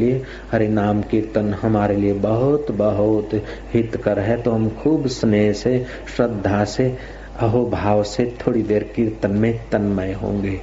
[0.52, 3.30] हरि नाम कीर्तन हमारे लिए बहुत बहुत
[3.74, 5.86] हितकर है। तो हम खूब स्नेह से,
[6.16, 6.98] श्रद्धा से
[7.38, 10.60] अहो भाव से थोड़ी देर कीर्तन में तन्मय होंगे।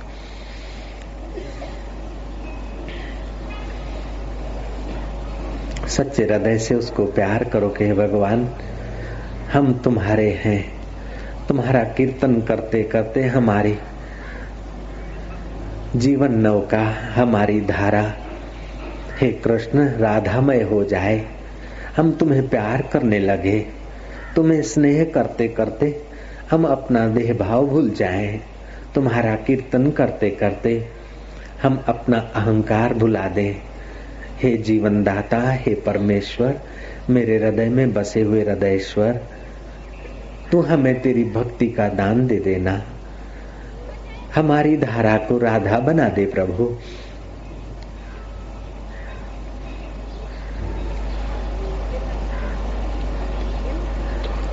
[5.87, 8.49] सच्चे हृदय से उसको प्यार करो कि भगवान,
[9.53, 10.75] हम तुम्हारे हैं।
[11.47, 13.77] तुम्हारा कीर्तन करते करते हमारी
[15.95, 18.13] जीवन नौका, हमारी धारा
[19.21, 21.25] हे कृष्ण, राधामय हो जाए।
[21.97, 23.65] हम तुम्हें प्यार करने लगे।
[24.35, 26.01] तुम्हें स्नेह करते करते
[26.51, 28.39] हम अपना देह भाव भूल जाएँ।
[28.95, 30.87] तुम्हारा कीर्तन करते करते
[31.63, 33.55] हम अपना अहंकार भुला दें।
[34.37, 36.59] हे जीवन दाता हे परमेश्वर,
[37.09, 39.19] मेरे हृदय में बसे हुए हृदयश्वर,
[40.51, 42.83] तू हमें तेरी भक्ति का दान दे देना।
[44.35, 46.77] हमारी धारा को राधा बना दे प्रभु।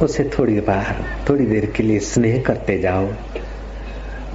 [0.01, 3.07] उसे थोड़ी बार थोड़ी देर के लिए स्नेह करते जाओ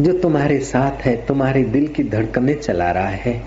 [0.01, 3.41] जो तुम्हारे साथ है तुम्हारे दिल की धड़कने चला रहा है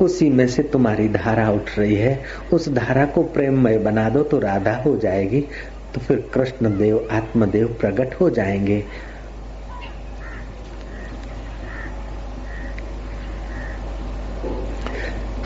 [0.00, 2.18] उसी में से तुम्हारी धारा उठ रही है
[2.52, 5.40] उस धारा को प्रेममय बना दो तो राधा हो जाएगी
[5.94, 8.84] तो फिर कृष्ण देव आत्मदेव प्रकट हो जाएंगे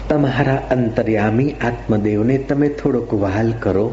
[0.08, 3.86] તમારા અંતર્યામી આત્મદેવને તમે થોડોક વહાલ કરો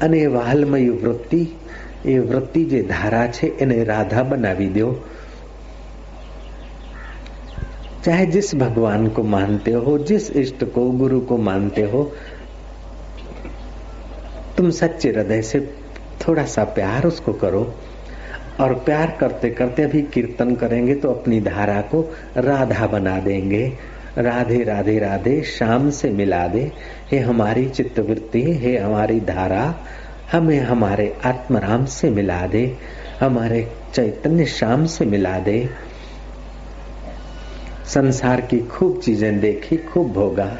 [0.00, 1.42] અને વહાલમય વૃત્તિ
[2.06, 4.90] એ વૃત્તિ જે ધારા છે એને રાધા બનાવી દો
[8.04, 12.02] चाहे जिस भगवान को मानते हो जिस इष्ट को गुरु को मानते हो
[14.56, 15.60] तुम सच्चे हृदय से
[16.20, 17.62] थोड़ा सा प्यार उसको करो
[18.60, 22.00] और प्यार करते करते अभी कीर्तन करेंगे तो अपनी धारा को
[22.38, 23.64] राधा बना देंगे
[24.17, 26.71] राधे राधे राधे शाम से मिला दे।
[27.11, 29.75] हे हमारी चित्तवृत्ति, हे हमारी धारा,
[30.31, 32.77] हमें हमारे आत्मराम से मिला दे।
[33.19, 35.69] हमारे चैतन्य शाम से मिला दे।
[37.85, 40.57] संसार की खूब चीज़ें देखी, खूब भोगा।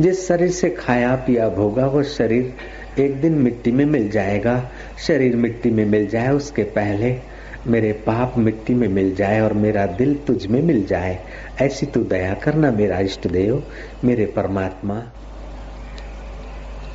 [0.00, 2.54] जिस शरीर से खाया, पिया, भोगा, वो शरीर
[2.98, 7.35] एक दिन मिट्टी में मिल जाएगा। शरीर मिट्टी में मिल जाए उसके पहले।
[7.66, 11.18] मेरे पाप मिट्टी में मिल जाए और मेरा दिल तुझ में मिल जाए।
[11.60, 13.62] ऐसी तू दया करना मेरा इष्ट देव,
[14.04, 15.02] मेरे परमात्मा।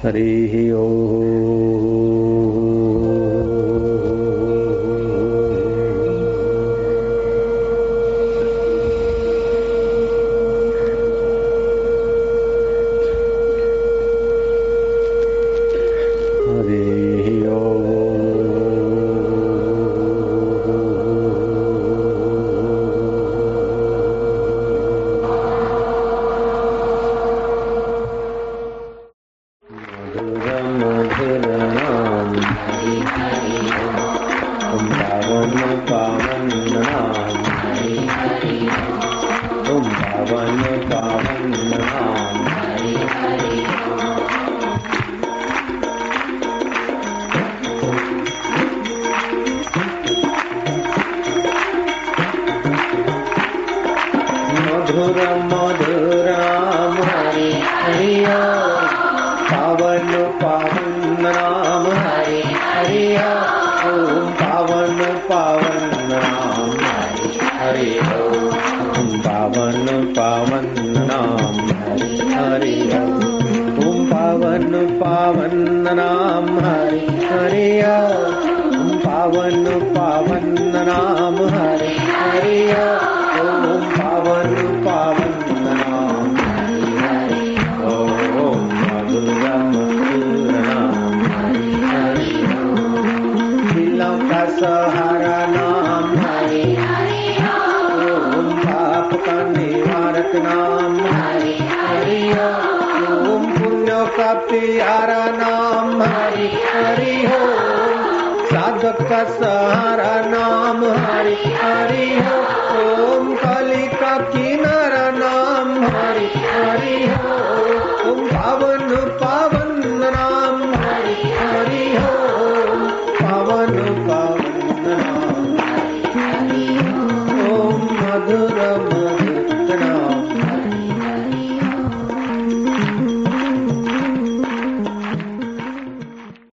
[0.03, 2.60] हरि ओ